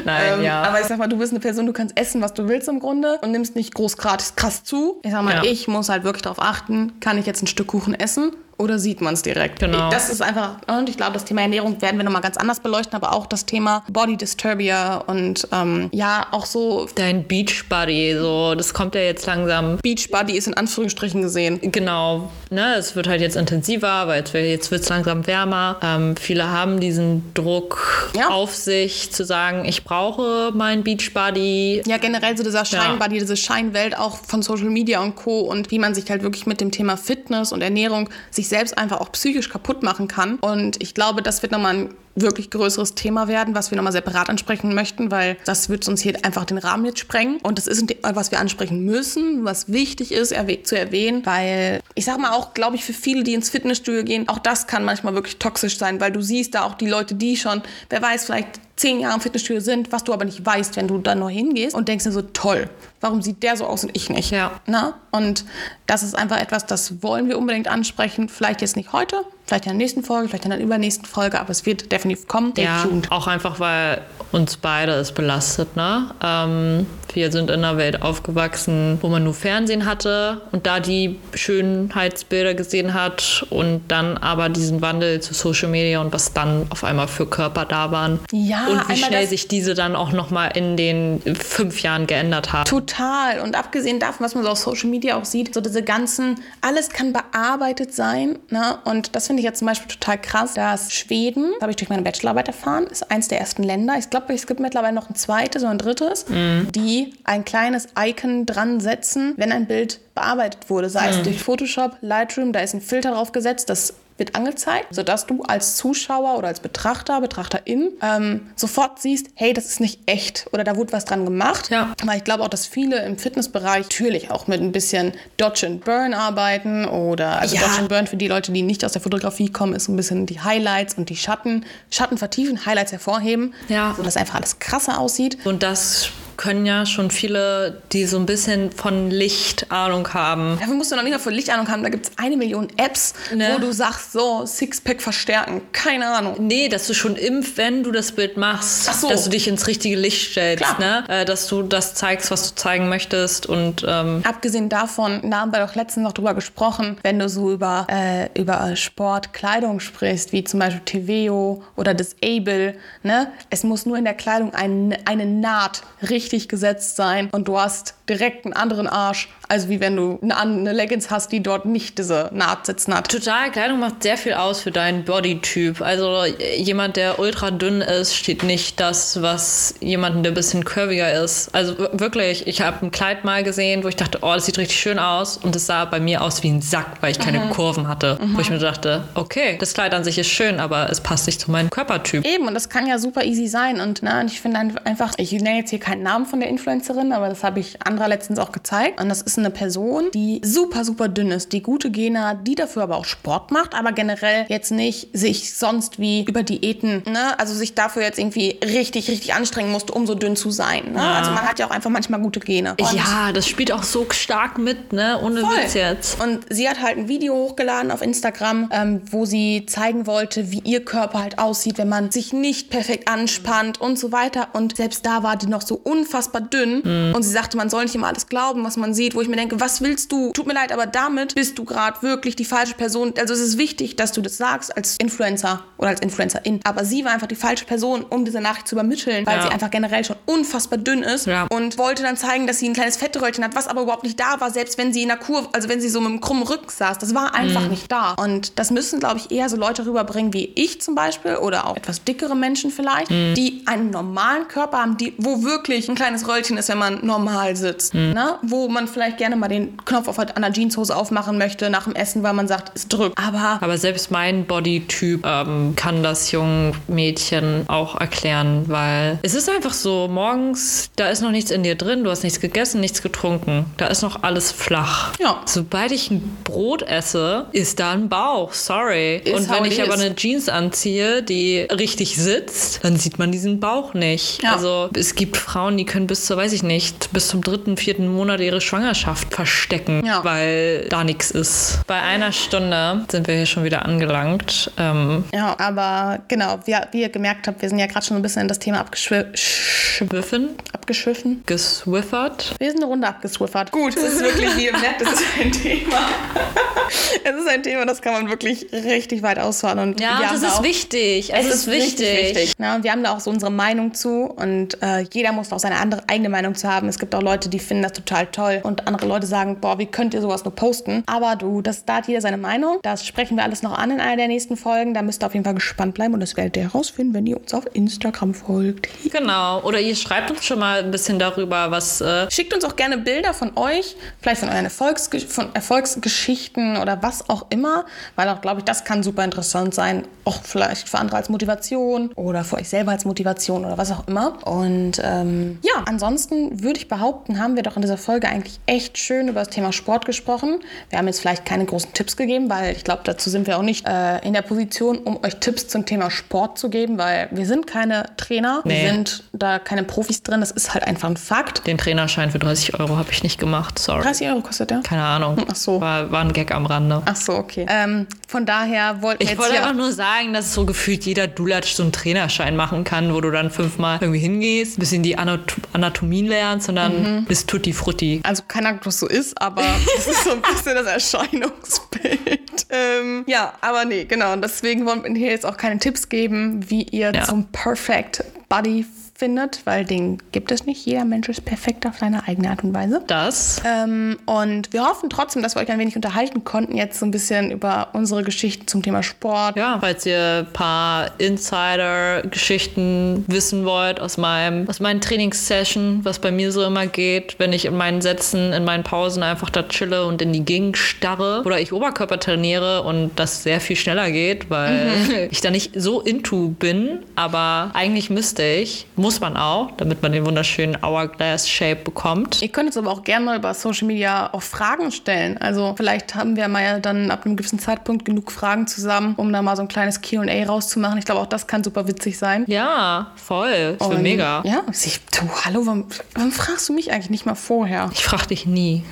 [0.05, 0.63] Nein, ähm, ja.
[0.63, 2.79] aber ich sag mal, du bist eine Person, du kannst essen, was du willst im
[2.79, 4.99] Grunde und nimmst nicht groß gratis krass zu.
[5.03, 5.43] Ich sag mal, Ja.
[5.43, 9.01] ich muss halt wirklich darauf achten, kann ich jetzt ein Stück Kuchen essen oder sieht
[9.01, 9.59] man es direkt?
[9.59, 9.89] Genau.
[9.89, 12.95] Das ist einfach, und ich glaube, das Thema Ernährung werden wir nochmal ganz anders beleuchten,
[12.95, 18.55] aber auch das Thema Body Disturbia und ähm, ja, auch so Dein Beach Buddy, so,
[18.55, 19.77] das kommt ja jetzt langsam.
[19.83, 21.59] Beach Body ist in Anführungsstrichen gesehen.
[21.71, 25.77] Genau, ne, es wird halt jetzt intensiver, weil jetzt, jetzt wird es langsam wärmer.
[25.83, 28.29] Ähm, viele haben diesen Druck Ja.
[28.29, 31.81] auf sich, zu sagen, ich brauche mein Beach Buddy.
[31.85, 35.41] Ja, generell so dieser Scheinbody, diese Scheinwelt auch von Social Media und Co.
[35.41, 38.99] und wie man sich halt wirklich mit dem Thema Fitness und Ernährung sich selbst einfach
[38.99, 40.35] auch psychisch kaputt machen kann.
[40.37, 44.29] Und ich glaube, das wird nochmal ein wirklich größeres Thema werden, was wir nochmal separat
[44.29, 47.39] ansprechen möchten, weil das wird uns hier einfach den Rahmen jetzt sprengen.
[47.43, 51.25] Und das ist ein Thema, was wir ansprechen müssen, was wichtig ist erwäh- zu erwähnen,
[51.25, 54.67] weil ich sag mal auch, glaube ich, für viele, die ins Fitnessstudio gehen, auch das
[54.67, 58.01] kann manchmal wirklich toxisch sein, weil du siehst da auch die Leute, die schon, wer
[58.01, 61.15] weiß, vielleicht zehn Jahre im Fitnessstudio sind, was du aber nicht weißt, wenn du da
[61.15, 62.69] neu hingehst und denkst dir so, toll,
[63.01, 64.31] warum sieht der so aus und ich nicht?
[64.31, 64.51] Ja.
[64.67, 64.99] Na?
[65.11, 65.45] Und
[65.87, 68.29] das ist einfach etwas, das wollen wir unbedingt ansprechen.
[68.29, 71.49] Vielleicht jetzt nicht heute, vielleicht in der nächsten Folge, vielleicht in der übernächsten Folge, aber
[71.49, 72.53] es wird definitiv kommen.
[72.57, 75.75] Ja, auch einfach, weil uns beide es belastet.
[75.75, 76.11] Ne?
[76.21, 81.19] Ähm, wir sind in einer Welt aufgewachsen, wo man nur Fernsehen hatte und da die
[81.33, 86.83] Schönheitsbilder gesehen hat und dann aber diesen Wandel zu Social Media und was dann auf
[86.83, 88.19] einmal für Körper da waren.
[88.31, 92.65] Ja, und wie schnell sich diese dann auch nochmal in den fünf Jahren geändert haben.
[92.65, 93.39] Total.
[93.39, 96.89] Und abgesehen davon, was man so auf Social Media auch sieht, so diese ganzen, alles
[96.89, 98.39] kann bearbeitet sein.
[98.49, 98.77] Ne?
[98.85, 101.89] Und das finde ich jetzt zum Beispiel total krass, dass Schweden, das habe ich durch
[101.89, 103.95] meine Bachelorarbeit erfahren, ist eins der ersten Länder.
[103.97, 108.45] Ich glaube, es gibt mittlerweile noch ein zweites oder ein drittes, die ein kleines Icon
[108.45, 110.89] dran setzen, wenn ein Bild bearbeitet wurde.
[110.89, 115.27] Sei es durch Photoshop, Lightroom, da ist ein Filter drauf gesetzt, das wird angezeigt, sodass
[115.27, 120.47] du als Zuschauer oder als Betrachter, Betrachterin ähm, sofort siehst, hey, das ist nicht echt
[120.51, 121.69] oder da wurde was dran gemacht.
[121.69, 121.93] Ja.
[122.03, 125.85] Weil ich glaube auch, dass viele im Fitnessbereich natürlich auch mit ein bisschen Dodge and
[125.85, 127.61] Burn arbeiten oder also Ja.
[127.61, 129.95] Dodge and Burn für die Leute, die nicht aus der Fotografie kommen, ist so ein
[129.97, 133.93] bisschen die Highlights und die Schatten, Schatten vertiefen, Highlights hervorheben, Ja.
[133.95, 135.37] sodass einfach alles krasser aussieht.
[135.45, 140.57] Und das können ja schon viele, die so ein bisschen von Licht Ahnung haben.
[140.59, 141.83] Dafür musst du noch nicht mal für Lichtahnung haben.
[141.83, 143.53] Da gibt es eine Million Apps, Ne?
[143.55, 145.61] wo du sagst, so, Sixpack verstärken.
[145.71, 146.35] Keine Ahnung.
[146.39, 149.09] Nee, dass du schon impf, wenn du das Bild machst, Ach so.
[149.09, 150.79] dass du dich ins richtige Licht stellst, Klar.
[150.79, 151.03] ne?
[151.21, 155.51] Äh, dass du das zeigst, was du zeigen möchtest und ähm, Abgesehen davon, da haben
[155.51, 160.43] wir doch letztens noch drüber gesprochen, wenn du so über, äh, über Sportkleidung sprichst, wie
[160.43, 163.31] zum Beispiel Teveo oder Disable, ne?
[163.49, 167.95] Es muss nur in der Kleidung ein, eine Naht richtig gesetzt sein und du hast
[168.09, 172.29] direkt einen anderen Arsch, als wie wenn du eine, Leggings hast, die dort nicht diese
[172.33, 173.09] Naht sitzen hat.
[173.09, 175.81] total, Kleidung macht sehr viel aus für deinen Bodytyp.
[175.81, 176.23] Also
[176.57, 181.53] jemand, der ultra dünn ist, steht nicht das, was jemanden, der ein bisschen curviger ist.
[181.53, 184.79] Also wirklich, ich habe ein Kleid mal gesehen, wo ich dachte, oh, das sieht richtig
[184.79, 187.87] schön aus und es sah bei mir aus wie ein Sack, weil ich keine Kurven
[187.87, 188.19] hatte.
[188.33, 191.39] Wo ich mir dachte, okay, das Kleid an sich ist schön, aber es passt nicht
[191.39, 192.25] zu meinem Körpertyp.
[192.25, 193.79] Eben, und das kann ja super easy sein.
[193.79, 196.49] Und, na, und ich finde ein- einfach, ich nenne jetzt hier keinen Namen von der
[196.49, 198.99] Influencerin, aber das habe ich anderer letztens auch gezeigt.
[199.01, 202.55] Und das ist eine Person, die super, super dünn ist, die gute Gene hat, die
[202.55, 207.39] dafür aber auch Sport macht, aber generell jetzt nicht sich sonst wie über Diäten, ne,
[207.39, 210.93] also sich dafür jetzt irgendwie richtig, richtig anstrengen musste, um so dünn zu sein.
[210.93, 211.01] Ne?
[211.01, 212.75] Also man hat ja auch einfach manchmal gute Gene.
[212.79, 215.19] Und Ja, das spielt auch so stark mit, ne?
[215.23, 215.57] Ohne Voll.
[215.57, 216.21] Witz jetzt.
[216.21, 220.61] Und sie hat halt ein Video hochgeladen auf Instagram, ähm, wo sie zeigen wollte, wie
[220.63, 224.49] ihr Körper halt aussieht, wenn man sich nicht perfekt anspannt und so weiter.
[224.53, 226.81] Und selbst da war die noch so unfassbar dünn.
[227.13, 229.35] Und sie sagte, man soll nicht immer alles glauben, was man sieht, wo ich mir
[229.35, 230.31] denke, was willst du?
[230.33, 233.13] Tut mir leid, aber damit bist du gerade wirklich die falsche Person.
[233.19, 236.59] Also es ist wichtig, dass du das sagst als Influencer oder als Influencerin.
[236.63, 239.43] Aber sie war einfach die falsche Person, um diese Nachricht zu übermitteln, weil Ja.
[239.43, 241.47] sie einfach generell schon unfassbar dünn ist Ja.
[241.49, 244.39] und wollte dann zeigen, dass sie ein kleines Fettröllchen hat, was aber überhaupt nicht da
[244.39, 246.69] war, selbst wenn sie in der Kurve, also wenn sie so mit einem krummen Rücken
[246.69, 246.97] saß.
[246.99, 247.69] Das war einfach Mhm.
[247.69, 248.13] nicht da.
[248.13, 251.75] Und das müssen, glaube ich, eher so Leute rüberbringen wie ich zum Beispiel oder auch
[251.77, 253.33] etwas dickere Menschen vielleicht, Mhm.
[253.35, 257.55] die einen normalen Körper haben, die, wo wirklich ein kleines Röllchen ist, wenn man normal
[257.55, 257.93] sitzt.
[257.93, 258.13] Mhm.
[258.13, 258.39] Ne?
[258.41, 262.23] Wo man vielleicht gerne mal den Knopf auf, der Jeanshose aufmachen möchte nach dem Essen,
[262.23, 263.17] weil man sagt, es drückt.
[263.17, 269.49] Aber Aber selbst mein Bodytyp ähm, kann das jungen Mädchen auch erklären, weil es ist
[269.49, 273.01] einfach so, morgens, da ist noch nichts in dir drin, du hast nichts gegessen, nichts
[273.01, 273.65] getrunken.
[273.77, 275.13] Da ist noch alles flach.
[275.19, 275.41] Ja.
[275.45, 278.53] Sobald ich ein Brot esse, ist da ein Bauch.
[278.53, 279.17] Sorry.
[279.17, 283.59] Is Und wenn ich aber eine Jeans anziehe, die richtig sitzt, dann sieht man diesen
[283.59, 284.43] Bauch nicht.
[284.43, 284.53] Ja.
[284.53, 288.07] Also es gibt Frauen, die können bis zur, weiß ich nicht, bis zum dritten, vierten
[288.07, 290.23] Monat ihre Schwangerschaft verstecken, Ja.
[290.23, 291.81] weil da nichts ist.
[291.87, 294.71] Bei einer Stunde sind wir hier schon wieder angelangt.
[294.77, 298.21] Ähm, ja, aber genau, wie, wie ihr gemerkt habt, wir sind ja gerade schon ein
[298.21, 299.31] bisschen in das Thema abgeschwiffen.
[299.35, 301.43] Schwiffen, abgeschwiffen.
[301.45, 302.53] geswiffert.
[302.59, 303.71] Wir sind eine Runde abgeswiffert.
[303.71, 305.97] Gut, es ist wirklich, wie ihr merkt, es ist ein Thema.
[307.23, 309.79] es ist ein Thema, das kann man wirklich richtig weit ausfahren.
[309.79, 311.33] Und Ja, das da ist auch, wichtig.
[311.33, 312.53] Es, ist wichtig.
[312.59, 315.59] Ja, und wir haben da auch so unsere Meinung zu und äh, jeder muss auch
[315.59, 316.87] seine andere eigene Meinung zu haben.
[316.87, 319.85] Es gibt auch Leute, die finden das total toll und andere Leute sagen, boah, wie
[319.85, 321.03] könnt ihr sowas nur posten?
[321.07, 322.79] Aber du, das da hat jeder seine Meinung.
[322.83, 324.93] Das sprechen wir alles noch an in einer der nächsten Folgen.
[324.93, 327.37] Da müsst ihr auf jeden Fall gespannt bleiben und das werdet ihr herausfinden, wenn ihr
[327.37, 328.87] uns auf Instagram folgt.
[329.11, 329.61] Genau.
[329.63, 332.01] Oder ihr schreibt uns schon mal ein bisschen darüber, was.
[332.01, 336.83] Äh, Schickt uns auch gerne Bilder von euch, vielleicht von euren Erfolgsge von Erfolgsgeschichten machen
[336.83, 340.87] oder was auch immer, weil auch, glaube ich, das kann super interessant sein, auch vielleicht
[340.89, 344.45] für andere als Motivation oder für euch selber als Motivation oder was auch immer.
[344.47, 348.97] Und ähm, ja, ansonsten würde ich behaupten, haben wir doch in dieser Folge eigentlich echt
[348.97, 350.59] schön über das Thema Sport gesprochen.
[350.89, 353.61] Wir haben jetzt vielleicht keine großen Tipps gegeben, weil ich glaube, dazu sind wir auch
[353.63, 357.45] nicht äh, in der Position, um euch Tipps zum Thema Sport zu geben, weil wir
[357.45, 358.83] sind keine Trainer, Nee.
[358.83, 361.65] wir sind da keine Profis drin, das ist halt einfach ein Fakt.
[361.67, 364.03] Den Trainerschein für 30 Euro habe ich nicht gemacht, sorry.
[364.03, 364.81] 30 Euro kostet der?
[364.81, 365.37] Keine Ahnung.
[365.49, 365.79] Ach so.
[365.81, 367.01] War, war ein Gag am Rande.
[367.05, 367.65] Ach so, okay.
[367.69, 371.27] Ähm, von daher wollten wir Ich jetzt wollte einfach nur sagen, dass so gefühlt jeder
[371.27, 375.17] Dulatsch so einen Trainerschein machen kann, wo du dann fünfmal irgendwie hingehst, ein bisschen die
[375.17, 378.21] Anat Anatomie lernst und dann bist tutti frutti.
[378.23, 379.63] Also keine Ahnung, das so ist, aber
[379.95, 382.29] das ist so ein bisschen das Erscheinungsbild.
[382.69, 384.33] Ähm, ja, aber nee, genau.
[384.33, 387.23] Und deswegen wollen wir hier jetzt auch keine Tipps geben, wie ihr Ja.
[387.23, 388.85] zum Perfect Body
[389.17, 390.85] findet, weil den gibt es nicht.
[390.85, 393.01] Jeder Mensch ist perfekt auf seine eigene Art und Weise.
[393.07, 397.05] Das Ähm, und wir hoffen trotzdem, dass wir euch ein wenig unterhalten konnten, jetzt so
[397.05, 399.57] ein bisschen über unsere Geschichten zum Thema Sport.
[399.57, 406.31] Ja, falls ihr ein paar Insider-Geschichten wissen wollt aus meinem, aus meinen Trainingssession, was bei
[406.31, 410.05] mir so immer geht, wenn ich in meinen Sätzen, in meinen Pausen einfach da chille
[410.05, 414.51] und in die Gegend starre oder ich Oberkörper trainiere und das sehr viel schneller geht,
[414.51, 414.91] weil
[415.31, 420.11] ich da nicht so into bin, aber eigentlich müsste ich, muss man auch, damit man
[420.11, 422.41] den wunderschönen Hourglass-Shape bekommt.
[422.41, 425.37] Ihr könnt uns aber auch gerne mal über Social Media auch Fragen stellen.
[425.37, 429.31] Also vielleicht haben wir mal ja dann ab einem gewissen Zeitpunkt genug Fragen zusammen, um
[429.31, 430.97] da mal so ein kleines Q&A rauszumachen.
[430.97, 432.43] Ich glaube, auch das kann super witzig sein.
[432.47, 433.77] Ja, voll.
[433.79, 434.43] Ich bin mega.
[434.45, 437.89] Ja, ich, du, hallo, warum, warum fragst du mich eigentlich nicht mal vorher?
[437.93, 438.83] Ich frage dich nie.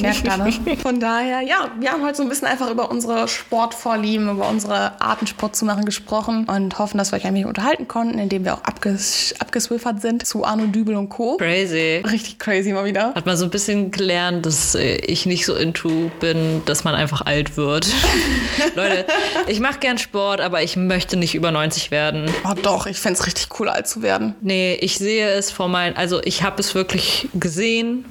[0.00, 0.52] Merkt da, ne?
[0.80, 5.00] Von daher, ja, wir haben heute so ein bisschen einfach über unsere Sportvorlieben, über unsere
[5.00, 8.44] Arten Sport zu machen gesprochen und hoffen, dass wir euch ein wenig unterhalten konnten, indem
[8.44, 11.36] wir auch abges abgeswiffert sind zu Arno Dübel und Co.
[11.36, 12.02] Crazy.
[12.10, 13.14] Richtig crazy mal wieder.
[13.14, 16.94] Hat man so ein bisschen gelernt, dass äh, ich nicht so into bin, dass man
[16.94, 17.86] einfach alt wird.
[18.74, 19.06] Leute,
[19.46, 22.30] ich mache gern Sport, aber ich möchte nicht über 90 werden.
[22.44, 24.34] Oh doch, ich fände es richtig cool, alt zu werden.
[24.40, 28.04] Nee, ich sehe es vor meinen, also ich habe es wirklich gesehen,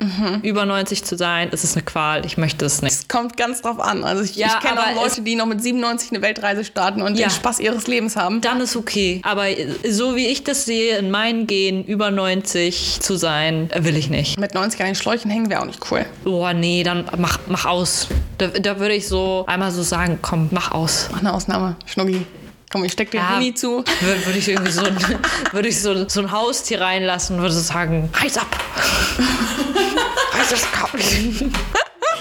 [0.44, 1.50] über 90 zu sein.
[1.52, 2.94] Es ist eine Qual, ich möchte es nicht.
[2.94, 4.04] Es kommt ganz drauf an.
[4.04, 7.18] Also ich, Ja, ich kenne auch Leute, die noch mit 97 eine Weltreise starten und
[7.18, 7.28] Ja.
[7.28, 8.42] den Spaß ihres Lebens haben.
[8.42, 9.22] Dann ist okay.
[9.24, 9.46] Aber
[9.90, 14.10] so wie ich das sehe, in meinen Genen über 90 zu sein, äh, will ich
[14.10, 14.40] nicht.
[14.40, 16.06] Mit 90 an den Schläuchen hängen wäre auch nicht cool.
[16.24, 18.08] Boah, nee, dann mach, mach aus.
[18.38, 21.10] Da, da würde ich so einmal so sagen, komm, mach aus.
[21.12, 22.26] Mach eine Ausnahme, Schnuggi.
[22.72, 23.36] Komm, ich steck dir Ja.
[23.36, 23.84] Huni zu.
[24.02, 24.98] Würde würd ich irgendwie so ein,
[25.52, 28.48] würde ich so, so ein Haustier reinlassen und würde sagen, reiß ab.
[30.34, 31.00] reiß das Kabel.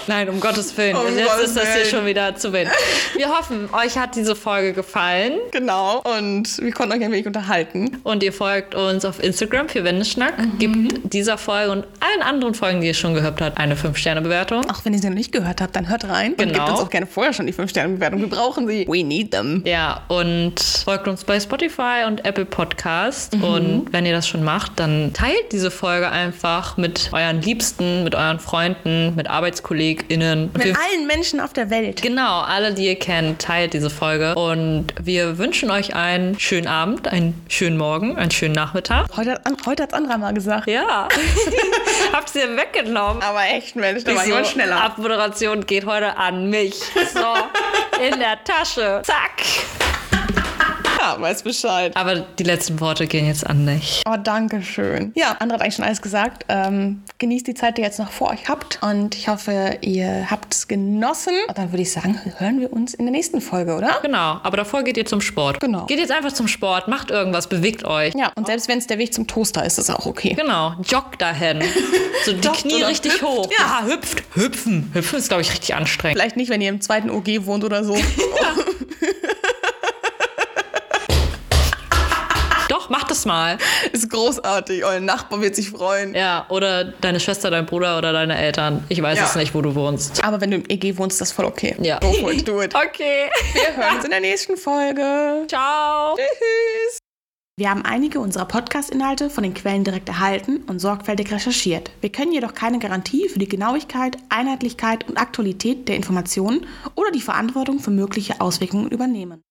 [0.07, 0.95] Nein, um Gottes Willen.
[0.95, 2.69] Um Jetzt Gottes ist das hier schon wieder zu wild.
[3.15, 6.01] Wir hoffen, euch hat diese Folge gefallen Genau.
[6.01, 7.97] Und wir konnten euch ein wenig unterhalten.
[8.03, 10.37] und ihr folgt uns auf Instagram für Wendeschnack.
[10.37, 10.57] Mhm.
[10.59, 14.69] Gibt dieser Folge und allen anderen Folgen, die ihr schon gehört habt, eine 5-Sterne-Bewertung.
[14.69, 16.31] Auch wenn ihr sie noch nicht gehört habt, dann hört rein.
[16.31, 16.53] Und Genau.
[16.53, 18.19] gebt uns auch gerne vorher schon die 5-Sterne-Bewertung.
[18.21, 18.85] Wir brauchen sie.
[18.87, 19.63] We need them.
[19.65, 23.35] Ja, und folgt uns bei Spotify und Apple Podcast.
[23.35, 23.43] Mhm.
[23.43, 28.13] Und wenn ihr das schon macht, dann teilt diese Folge einfach mit euren Liebsten, mit
[28.15, 29.94] euren Freunden, mit ArbeitskollegInnen.
[30.03, 32.01] Und Mit wir, allen Menschen auf der Welt.
[32.01, 34.35] genau, alle, die ihr kennt, teilt diese Folge.
[34.35, 39.07] Und wir wünschen euch einen schönen Abend, einen schönen Morgen, einen schönen Nachmittag.
[39.15, 40.67] Heute hat, heute hat's Andra mal gesagt.
[40.67, 41.07] Ja,
[42.13, 43.21] habt ihr weggenommen.
[43.21, 44.81] Aber echt, Mensch, da war so, jemand schneller.
[44.81, 46.75] Abmoderation geht heute an mich.
[47.13, 49.01] So, in der Tasche.
[49.03, 49.43] Zack.
[51.05, 51.95] Ja, weiß Bescheid.
[51.95, 54.01] Aber die letzten Worte gehen jetzt an dich.
[54.09, 55.11] Oh, danke schön.
[55.15, 56.45] Ja, Andra hat eigentlich schon alles gesagt.
[56.49, 58.79] Ähm, genießt die Zeit, die ihr jetzt noch vor euch habt.
[58.81, 61.33] Und ich hoffe, ihr habt es genossen.
[61.47, 63.99] Und dann würde ich sagen, hören wir uns in der nächsten Folge, oder?
[64.01, 65.59] Genau, aber davor geht ihr zum Sport.
[65.59, 65.85] Genau.
[65.85, 68.15] Geht jetzt einfach zum Sport, macht irgendwas, bewegt euch.
[68.15, 70.33] Ja, und selbst wenn es der Weg zum Toaster ist, ist auch okay.
[70.33, 71.61] Genau, joggt dahin.
[72.25, 73.49] So die Knie richtig hüpft, hoch.
[73.59, 73.83] ja.
[73.85, 74.23] hüpft.
[74.33, 74.89] Hüpfen.
[74.93, 76.17] Hüpfen ist, glaube ich, richtig anstrengend.
[76.17, 77.95] Vielleicht nicht, wenn ihr im zweiten OG wohnt oder so.
[83.15, 83.57] das mal.
[83.91, 84.83] ist großartig.
[84.85, 86.13] Euer Nachbar wird sich freuen.
[86.13, 88.83] Ja, oder deine Schwester, dein Bruder oder deine Eltern.
[88.89, 89.25] Ich weiß Ja.
[89.25, 90.23] es nicht, wo du wohnst.
[90.23, 91.75] Aber wenn du im EG wohnst, ist das voll okay.
[91.81, 91.99] Ja.
[91.99, 92.73] Go for it, do it.
[92.85, 93.29] Okay.
[93.53, 95.45] Wir hören uns in der nächsten Folge.
[95.47, 96.15] Ciao.
[96.15, 96.99] Tschüss.
[97.57, 101.89] Wir haben einige unserer Podcast-Inhalte von den Quellen direkt erhalten und sorgfältig recherchiert.
[102.01, 107.21] Wir können jedoch keine Garantie für die Genauigkeit, Einheitlichkeit und Aktualität der Informationen oder die
[107.21, 109.41] Verantwortung für mögliche Auswirkungen übernehmen.